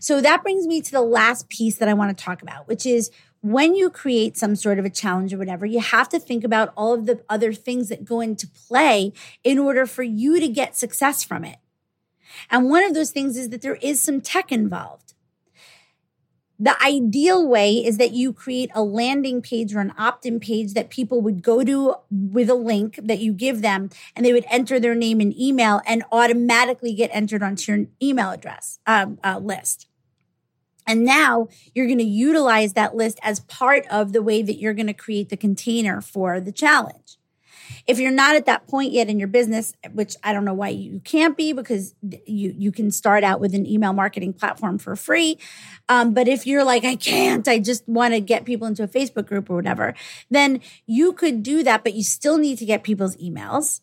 [0.00, 2.86] So that brings me to the last piece that I want to talk about, which
[2.86, 3.10] is
[3.40, 6.72] when you create some sort of a challenge or whatever, you have to think about
[6.76, 9.12] all of the other things that go into play
[9.44, 11.58] in order for you to get success from it.
[12.50, 15.07] And one of those things is that there is some tech involved.
[16.60, 20.74] The ideal way is that you create a landing page or an opt in page
[20.74, 24.46] that people would go to with a link that you give them and they would
[24.50, 29.38] enter their name and email and automatically get entered onto your email address um, uh,
[29.38, 29.86] list.
[30.84, 34.74] And now you're going to utilize that list as part of the way that you're
[34.74, 37.17] going to create the container for the challenge.
[37.86, 40.70] If you're not at that point yet in your business, which I don't know why
[40.70, 44.96] you can't be because you, you can start out with an email marketing platform for
[44.96, 45.38] free.
[45.88, 48.88] Um, but if you're like, I can't, I just want to get people into a
[48.88, 49.94] Facebook group or whatever,
[50.30, 53.80] then you could do that, but you still need to get people's emails.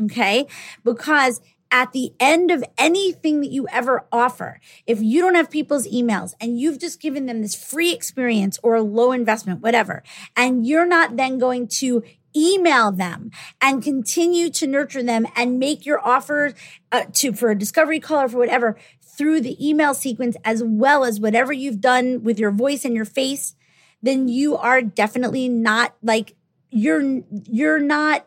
[0.00, 0.46] Okay.
[0.84, 1.40] Because
[1.72, 6.34] at the end of anything that you ever offer, if you don't have people's emails
[6.38, 10.02] and you've just given them this free experience or a low investment, whatever,
[10.36, 12.02] and you're not then going to
[12.36, 13.30] email them
[13.60, 16.54] and continue to nurture them and make your offer
[16.90, 21.04] uh, to for a discovery call or for whatever through the email sequence as well
[21.04, 23.54] as whatever you've done with your voice and your face
[24.02, 26.34] then you are definitely not like
[26.70, 28.26] you're you're not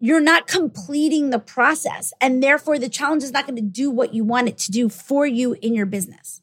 [0.00, 4.14] you're not completing the process and therefore the challenge is not going to do what
[4.14, 6.39] you want it to do for you in your business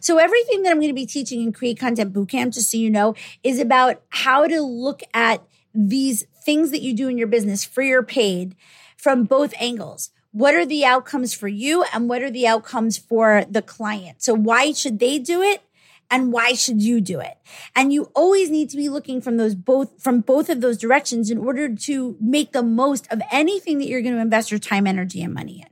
[0.00, 2.90] so everything that I'm going to be teaching in Create Content Bootcamp, just so you
[2.90, 5.42] know, is about how to look at
[5.74, 8.56] these things that you do in your business, free or paid,
[8.96, 10.10] from both angles.
[10.32, 14.22] What are the outcomes for you and what are the outcomes for the client?
[14.22, 15.62] So why should they do it?
[16.10, 17.38] and why should you do it?
[17.74, 21.30] And you always need to be looking from those both, from both of those directions
[21.30, 24.86] in order to make the most of anything that you're going to invest your time,
[24.86, 25.69] energy, and money in.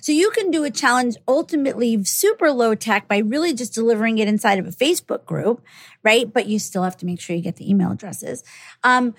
[0.00, 4.28] So you can do a challenge ultimately super low tech by really just delivering it
[4.28, 5.62] inside of a Facebook group,
[6.02, 6.32] right?
[6.32, 8.42] But you still have to make sure you get the email addresses.
[8.82, 9.14] Um,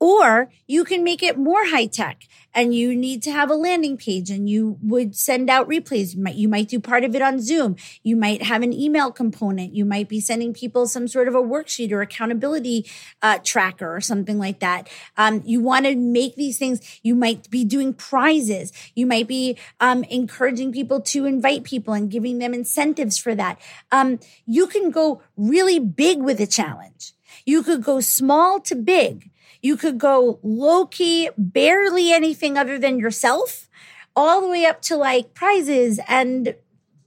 [0.00, 2.24] or you can make it more high tech
[2.54, 6.14] and you need to have a landing page and you would send out replays.
[6.14, 7.76] You might, you might do part of it on Zoom.
[8.02, 9.74] You might have an email component.
[9.74, 12.90] You might be sending people some sort of a worksheet or accountability
[13.22, 14.88] uh, tracker or something like that.
[15.16, 16.80] Um, you want to make these things.
[17.02, 18.72] You might be doing prizes.
[18.94, 23.60] You might be um, encouraging people to invite people and giving them incentives for that.
[23.92, 27.12] Um, you can go really big with a challenge.
[27.44, 29.29] You could go small to big.
[29.62, 33.68] You could go low key, barely anything other than yourself,
[34.16, 36.54] all the way up to like prizes and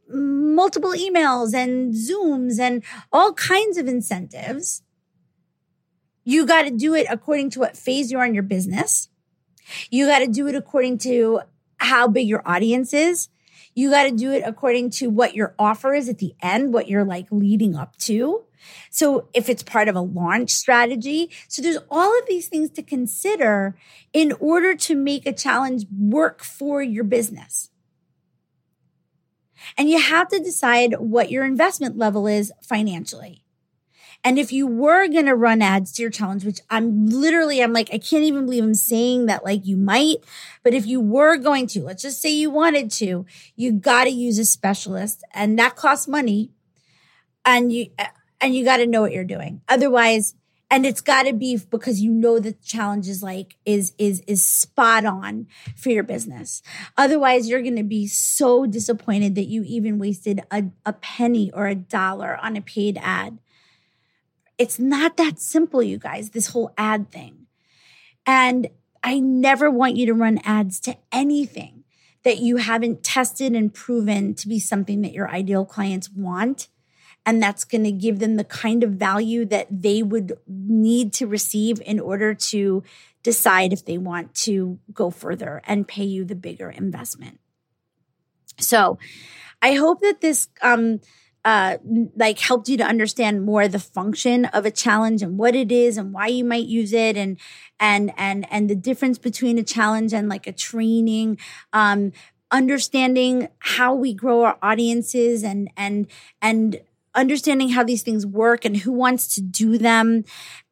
[0.10, 4.84] multiple emails and Zooms and all kinds of incentives.
[6.24, 9.10] You got to do it according to what phase you're in your business.
[9.90, 11.42] You got to do it according to
[11.78, 13.30] how big your audience is.
[13.76, 16.88] You got to do it according to what your offer is at the end, what
[16.88, 18.44] you're like leading up to.
[18.90, 22.84] So if it's part of a launch strategy, so there's all of these things to
[22.84, 23.76] consider
[24.12, 27.70] in order to make a challenge work for your business.
[29.78, 33.44] And you have to decide what your investment level is financially.
[34.26, 37.74] And if you were going to run ads to your challenge, which I'm literally, I'm
[37.74, 40.18] like, I can't even believe I'm saying that like you might,
[40.64, 43.26] but if you were going to, let's just say you wanted to,
[43.58, 46.52] you got to use a specialist and that costs money.
[47.44, 47.88] And you,
[48.44, 49.62] and you got to know what you're doing.
[49.70, 50.36] Otherwise,
[50.70, 54.44] and it's got to be because you know the challenge is like is is is
[54.44, 56.64] spot on for your business.
[56.98, 61.68] Otherwise you're going to be so disappointed that you even wasted a, a penny or
[61.68, 63.38] a dollar on a paid ad.
[64.58, 67.46] It's not that simple you guys this whole ad thing.
[68.26, 68.68] And
[69.04, 71.84] i never want you to run ads to anything
[72.24, 76.68] that you haven't tested and proven to be something that your ideal clients want
[77.26, 81.28] and that's going to give them the kind of value that they would need to
[81.28, 82.84] receive in order to
[83.24, 87.40] decide if they want to go further and pay you the bigger investment.
[88.60, 88.98] So
[89.62, 91.00] I hope that this, um,
[91.46, 91.78] uh,
[92.16, 95.98] like helped you to understand more the function of a challenge and what it is
[95.98, 97.38] and why you might use it and
[97.82, 101.38] and and and the difference between a challenge and like a training
[101.74, 102.14] um
[102.50, 106.08] understanding how we grow our audiences and and
[106.42, 106.80] and
[107.16, 110.24] understanding how these things work and who wants to do them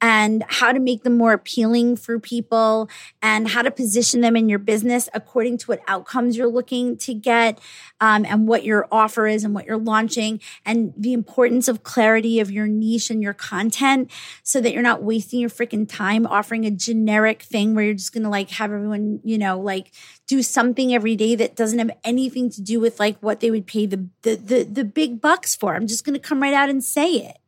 [0.02, 2.90] and how to make them more appealing for people
[3.22, 7.14] and how to position them in your business according to what outcomes you're looking to
[7.14, 7.60] get
[8.02, 12.40] um, and what your offer is and what you're launching and the importance of clarity
[12.40, 14.12] of your niche and your content
[14.44, 18.14] so that you're not wasting your freaking time offering a generic thing where you're just
[18.14, 19.92] going to like have everyone, you know, like
[20.28, 23.68] do something every day that doesn't have anything to do with like what they would
[23.68, 25.76] pay the the the, the big bucks for.
[25.76, 27.41] I'm just going to come right out and say it.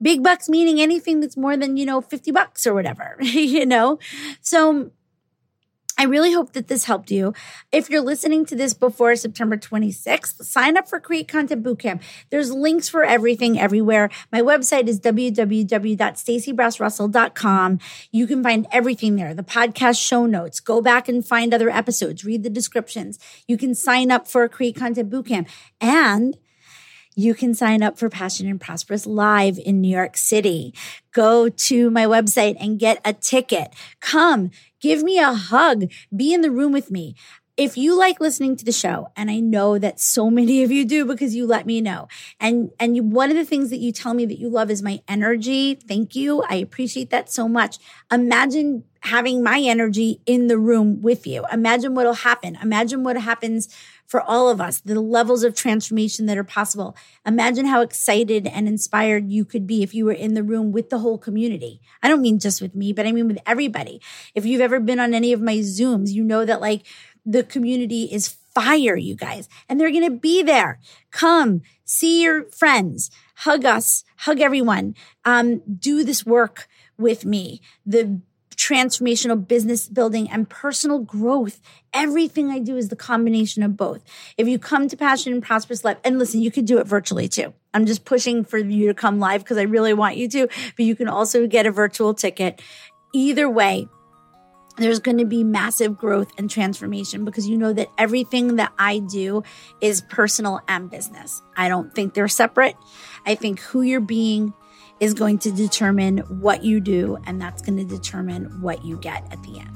[0.00, 3.98] Big bucks meaning anything that's more than, you know, 50 bucks or whatever, you know?
[4.40, 4.92] So
[6.00, 7.34] I really hope that this helped you.
[7.72, 12.02] If you're listening to this before September 26th, sign up for Create Content Bootcamp.
[12.30, 14.08] There's links for everything everywhere.
[14.30, 17.78] My website is www.staceybrassrussell.com.
[18.12, 19.34] You can find everything there.
[19.34, 20.60] The podcast show notes.
[20.60, 22.24] Go back and find other episodes.
[22.24, 23.18] Read the descriptions.
[23.48, 25.48] You can sign up for Create Content Bootcamp.
[25.80, 26.38] And
[27.18, 30.72] you can sign up for Passionate and Prosperous live in New York City.
[31.10, 33.74] Go to my website and get a ticket.
[33.98, 37.16] Come, give me a hug, be in the room with me.
[37.58, 40.84] If you like listening to the show, and I know that so many of you
[40.86, 42.08] do because you let me know,
[42.40, 44.80] and and you, one of the things that you tell me that you love is
[44.82, 45.74] my energy.
[45.74, 46.42] Thank you.
[46.48, 47.78] I appreciate that so much.
[48.10, 51.44] Imagine having my energy in the room with you.
[51.52, 52.56] Imagine what'll happen.
[52.62, 53.68] Imagine what happens
[54.06, 56.96] for all of us, the levels of transformation that are possible.
[57.26, 60.88] Imagine how excited and inspired you could be if you were in the room with
[60.88, 61.80] the whole community.
[62.02, 64.00] I don't mean just with me, but I mean with everybody.
[64.34, 66.86] If you've ever been on any of my Zooms, you know that like
[67.28, 70.80] the community is fire, you guys, and they're going to be there.
[71.10, 77.60] Come see your friends, hug us, hug everyone, um, do this work with me.
[77.86, 78.20] The
[78.56, 81.60] transformational business building and personal growth.
[81.92, 84.02] Everything I do is the combination of both.
[84.36, 87.28] If you come to Passionate and Prosperous Life, and listen, you could do it virtually
[87.28, 87.54] too.
[87.72, 90.84] I'm just pushing for you to come live because I really want you to, but
[90.84, 92.60] you can also get a virtual ticket.
[93.14, 93.86] Either way,
[94.78, 99.00] there's going to be massive growth and transformation because you know that everything that I
[99.00, 99.42] do
[99.80, 101.42] is personal and business.
[101.56, 102.76] I don't think they're separate.
[103.26, 104.54] I think who you're being,
[105.00, 109.24] is going to determine what you do, and that's going to determine what you get
[109.32, 109.70] at the end.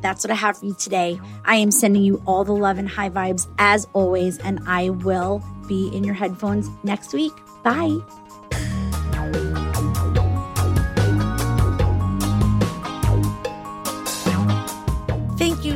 [0.00, 1.20] That's what I have for you today.
[1.44, 5.42] I am sending you all the love and high vibes as always, and I will
[5.68, 7.32] be in your headphones next week.
[7.62, 8.00] Bye.